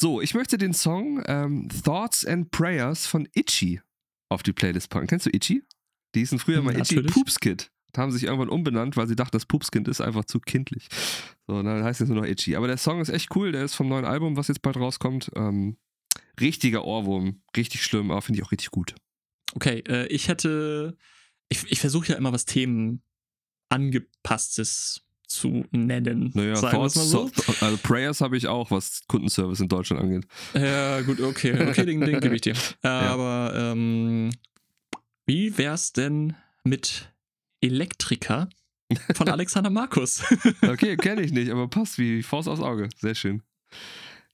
[0.00, 3.82] So, ich möchte den Song ähm, Thoughts and Prayers von Itchy
[4.30, 5.06] auf die Playlist packen.
[5.08, 5.62] Kennst du Itchy?
[6.14, 7.12] Die hießen früher mal Itchy Natürlich.
[7.12, 7.70] Poopskid.
[7.96, 10.88] Haben sich irgendwann umbenannt, weil sie dachten, das Pupskind ist einfach zu kindlich.
[11.46, 12.56] So, dann heißt es nur noch Itchy.
[12.56, 13.52] Aber der Song ist echt cool.
[13.52, 15.30] Der ist vom neuen Album, was jetzt bald rauskommt.
[15.36, 15.76] Ähm,
[16.40, 17.42] richtiger Ohrwurm.
[17.56, 18.94] Richtig schlimm, aber finde ich auch richtig gut.
[19.54, 20.96] Okay, äh, ich hätte.
[21.48, 23.02] Ich, ich versuche ja immer was Themen
[23.68, 26.30] angepasstes zu nennen.
[26.34, 27.30] Naja, Thoughts, mal so.
[27.34, 30.26] so, also Prayers habe ich auch, was Kundenservice in Deutschland angeht.
[30.54, 31.68] Ja, gut, okay.
[31.68, 32.54] Okay, den, den gebe ich dir.
[32.82, 34.30] Aber ähm,
[35.26, 36.34] wie wär's denn
[36.64, 37.11] mit
[37.62, 38.48] Elektriker
[39.14, 40.22] von Alexander Markus?
[40.62, 42.88] Okay, kenne ich nicht, aber passt wie Faust aufs Auge.
[42.98, 43.42] Sehr schön.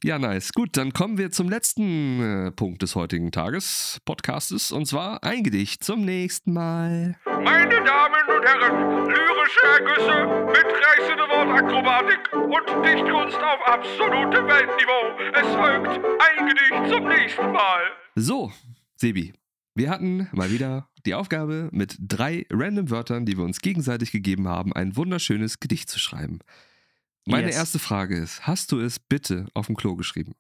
[0.05, 0.53] Ja, nice.
[0.53, 5.43] Gut, dann kommen wir zum letzten äh, Punkt des heutigen Tages, Podcastes, und zwar ein
[5.43, 7.17] Gedicht zum nächsten Mal.
[7.27, 15.19] Meine Damen und Herren, lyrische Ergüsse, mitreißende Wortakrobatik und Dichtkunst auf absolutem Weltniveau.
[15.35, 17.83] Es folgt ein Gedicht zum nächsten Mal.
[18.15, 18.53] So,
[18.95, 19.33] Sebi,
[19.75, 24.49] wir hatten mal wieder die Aufgabe, mit drei random Wörtern, die wir uns gegenseitig gegeben
[24.49, 26.41] haben, ein wunderschönes Gedicht zu schreiben.
[27.27, 27.57] Meine Yes.
[27.57, 30.35] erste Frage ist, hast du es bitte auf dem Klo geschrieben?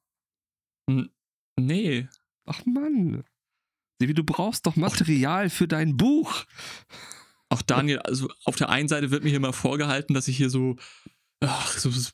[1.58, 2.08] nee.
[2.46, 3.24] Ach Mann.
[4.00, 6.44] Sebi, du brauchst doch Material für dein Buch.
[7.50, 10.50] Auch Daniel, also auf der einen Seite wird mir hier mal vorgehalten, dass ich hier
[10.50, 10.76] so.
[11.40, 12.10] Ach, so, so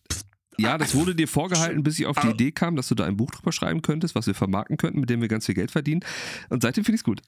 [0.59, 2.29] Ja, das wurde dir vorgehalten, bis ich auf die.
[2.29, 5.11] Idee kam, dass du da ein Buch drüber schreiben könntest, was wir vermarkten könnten, mit
[5.11, 6.01] dem wir ganz viel Geld verdienen.
[6.49, 7.23] Und seitdem finde ich es gut.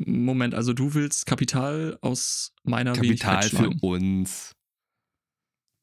[0.00, 4.52] Moment, also du willst Kapital aus meiner Kapital für uns.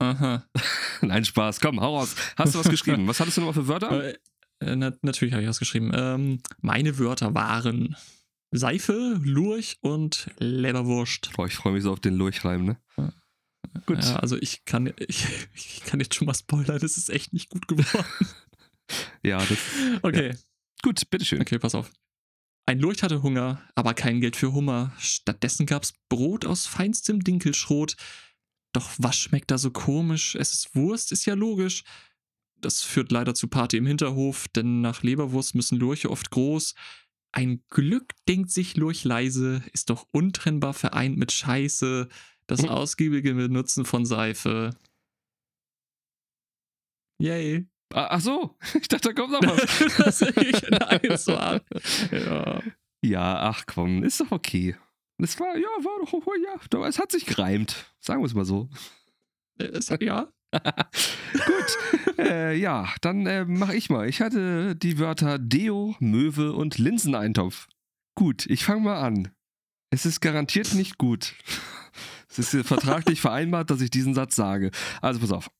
[0.01, 0.45] Aha.
[1.01, 1.59] Nein, Spaß.
[1.59, 2.15] Komm, hau raus.
[2.37, 3.07] Hast du was geschrieben?
[3.07, 4.13] Was hattest du nochmal für Wörter?
[4.61, 5.91] Äh, äh, na, natürlich habe ich was geschrieben.
[5.93, 7.95] Ähm, meine Wörter waren
[8.51, 11.31] Seife, Lurch und Leberwurst.
[11.33, 12.77] Boah, ich freue mich so auf den Lurchreim, ne?
[13.85, 14.03] Gut.
[14.03, 17.49] Ja, also ich kann, ich, ich kann jetzt schon mal spoilern, das ist echt nicht
[17.49, 18.05] gut geworden.
[19.23, 19.59] Ja, das.
[20.01, 20.35] Okay,
[20.81, 21.39] Gut, bitteschön.
[21.41, 21.91] okay, pass auf.
[22.69, 24.93] Ein Lurch hatte Hunger, aber kein Geld für Hummer.
[24.99, 27.95] Stattdessen gab's Brot aus feinstem Dinkelschrot.
[28.73, 30.35] Doch was schmeckt da so komisch?
[30.35, 31.83] Es ist Wurst, ist ja logisch.
[32.61, 36.75] Das führt leider zu Party im Hinterhof, denn nach Leberwurst müssen Lurche oft groß.
[37.31, 42.07] Ein Glück, denkt sich Lurch leise, ist doch untrennbar vereint mit Scheiße.
[42.45, 42.69] Das Hm.
[42.69, 44.77] ausgiebige Benutzen von Seife.
[47.17, 47.65] Yay.
[47.93, 49.97] Ah, ach so, ich dachte, da kommt noch was.
[49.97, 51.61] das ich nein, war.
[52.11, 52.61] Ja.
[53.01, 54.75] ja, ach komm, ist doch okay.
[55.21, 57.91] Es war, ja, war doch, oh, ja, doch, es hat sich gereimt.
[57.99, 58.69] Sagen wir es mal so.
[59.57, 60.31] Es, ja.
[60.51, 64.07] Gut, äh, ja, dann äh, mache ich mal.
[64.07, 67.67] Ich hatte die Wörter Deo, Möwe und Linseneintopf.
[68.15, 69.31] Gut, ich fange mal an.
[69.91, 71.35] Es ist garantiert nicht gut.
[72.29, 74.71] Es ist vertraglich vereinbart, dass ich diesen Satz sage.
[75.01, 75.51] Also pass auf.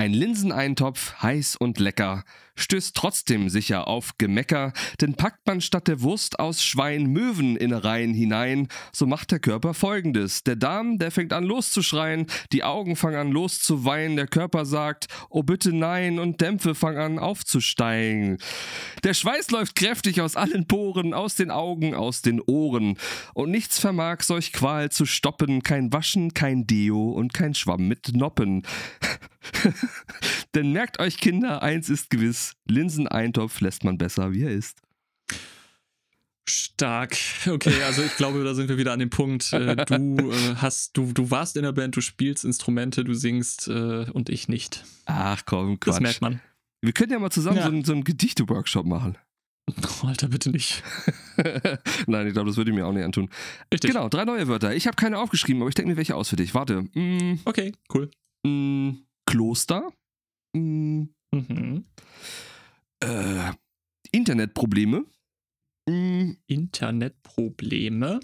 [0.00, 2.24] Ein Linseneintopf, heiß und lecker,
[2.62, 8.68] stößt trotzdem sicher auf Gemecker, denn packt man statt der Wurst aus Schwein Möweninnereien hinein,
[8.92, 10.44] so macht der Körper folgendes.
[10.44, 15.42] Der Darm, der fängt an loszuschreien, die Augen fangen an loszuweinen, der Körper sagt, oh
[15.42, 18.38] bitte nein, und Dämpfe fangen an aufzusteigen.
[19.04, 22.96] Der Schweiß läuft kräftig aus allen Poren, aus den Augen, aus den Ohren,
[23.34, 28.14] und nichts vermag solch Qual zu stoppen, kein Waschen, kein Deo und kein Schwamm mit
[28.14, 28.62] Noppen.
[30.54, 34.80] Denn merkt euch, Kinder, eins ist gewiss: Linseneintopf lässt man besser, wie er ist.
[36.48, 37.16] Stark.
[37.48, 39.52] Okay, also ich glaube, da sind wir wieder an dem Punkt.
[39.52, 43.68] Äh, du äh, hast, du, du warst in der Band, du spielst Instrumente, du singst
[43.68, 44.84] äh, und ich nicht.
[45.06, 45.94] Ach komm, Quatsch.
[45.94, 46.40] Das merkt man.
[46.82, 47.64] Wir können ja mal zusammen Ja.
[47.64, 49.16] so, einen- so einen Gedichte-Workshop machen.
[50.02, 50.82] Alter, bitte nicht.
[52.06, 53.30] Nein, ich glaube, das würde ich mir auch nicht antun.
[53.72, 53.92] Richtig.
[53.92, 54.74] Genau, drei neue Wörter.
[54.74, 56.54] Ich habe keine aufgeschrieben, aber ich denke mir welche aus für dich.
[56.54, 56.82] Warte.
[56.94, 58.10] Mm, Okay, cool.
[58.44, 58.92] mm,
[59.26, 59.92] Kloster.
[60.56, 61.84] Mm, Mhm.
[63.02, 63.52] äh,
[64.12, 65.04] Internetprobleme.
[65.88, 68.20] Mm, Internetprobleme.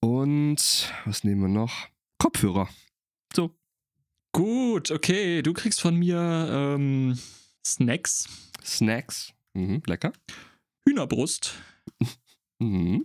[0.00, 1.88] und was nehmen wir noch?
[2.18, 2.68] Kopfhörer.
[3.34, 3.56] So.
[4.32, 5.42] Gut, okay.
[5.42, 6.18] Du kriegst von mir
[6.50, 7.18] ähm,
[7.66, 8.28] Snacks,
[8.62, 9.32] Snacks.
[9.54, 10.12] Mhm, lecker.
[10.86, 11.54] Hühnerbrust
[12.58, 13.04] Mhm.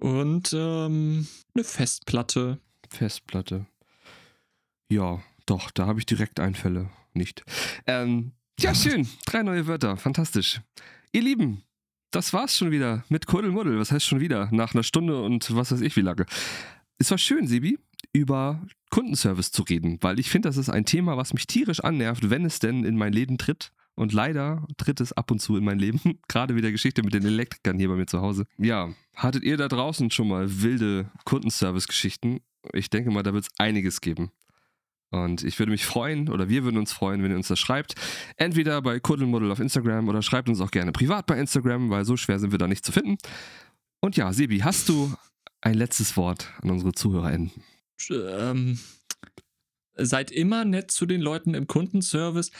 [0.00, 2.60] und ähm, eine Festplatte.
[2.88, 3.66] Festplatte.
[4.90, 6.90] Ja, doch, da habe ich direkt Einfälle.
[7.14, 7.44] Nicht.
[7.86, 9.08] Ähm, ja, schön.
[9.26, 9.96] Drei neue Wörter.
[9.96, 10.60] Fantastisch.
[11.12, 11.62] Ihr Lieben,
[12.10, 13.78] das war's schon wieder mit Kuddelmuddel.
[13.78, 14.48] Was heißt schon wieder?
[14.52, 16.26] Nach einer Stunde und was weiß ich wie lange.
[16.98, 17.78] Es war schön, Sebi,
[18.12, 22.30] über Kundenservice zu reden, weil ich finde, das ist ein Thema, was mich tierisch annervt,
[22.30, 23.72] wenn es denn in mein Leben tritt.
[23.94, 26.00] Und leider tritt es ab und zu in mein Leben.
[26.28, 28.46] Gerade wieder Geschichte mit den Elektrikern hier bei mir zu Hause.
[28.58, 32.40] Ja, hattet ihr da draußen schon mal wilde Kundenservice-Geschichten?
[32.72, 34.30] Ich denke mal, da wird es einiges geben.
[35.12, 37.94] Und ich würde mich freuen, oder wir würden uns freuen, wenn ihr uns das schreibt.
[38.36, 42.16] Entweder bei Kuddelmuddel auf Instagram oder schreibt uns auch gerne privat bei Instagram, weil so
[42.16, 43.18] schwer sind wir da nicht zu finden.
[44.00, 45.14] Und ja, Sebi, hast du
[45.60, 47.52] ein letztes Wort an unsere ZuhörerInnen?
[48.10, 48.78] Ähm,
[49.94, 52.50] seid immer nett zu den Leuten im Kundenservice,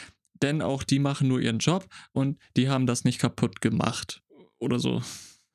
[0.43, 4.23] denn auch die machen nur ihren Job und die haben das nicht kaputt gemacht.
[4.59, 5.03] Oder so,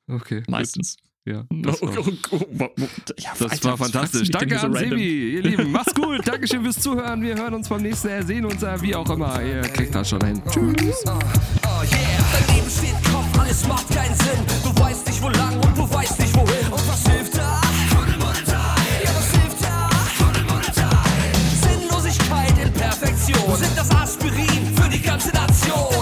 [0.08, 0.42] Okay.
[0.48, 0.96] meistens.
[1.28, 4.30] Ja, das war, das war fantastisch.
[4.30, 5.70] Danke an so Sebi, ihr Lieben.
[5.72, 6.26] Macht's gut.
[6.26, 7.20] Dankeschön fürs Zuhören.
[7.20, 9.42] Wir hören uns beim nächsten Mal, sehen uns, wie auch immer.
[9.42, 10.42] Ihr kriegt das schon hin.
[10.50, 11.04] Tschüss.
[11.06, 12.18] Oh, yeah.
[12.46, 14.40] Daneben steht Kopf, alles macht keinen Sinn.
[14.64, 16.72] Du weißt nicht, wo lang und du weißt nicht, wohin.
[16.72, 17.60] Und was hilft da?
[19.04, 19.90] Ja, was hilft da?
[21.68, 23.56] Sinnlosigkeit in Perfektion.
[23.56, 25.97] Sind das Aspirin für die ganze Nation.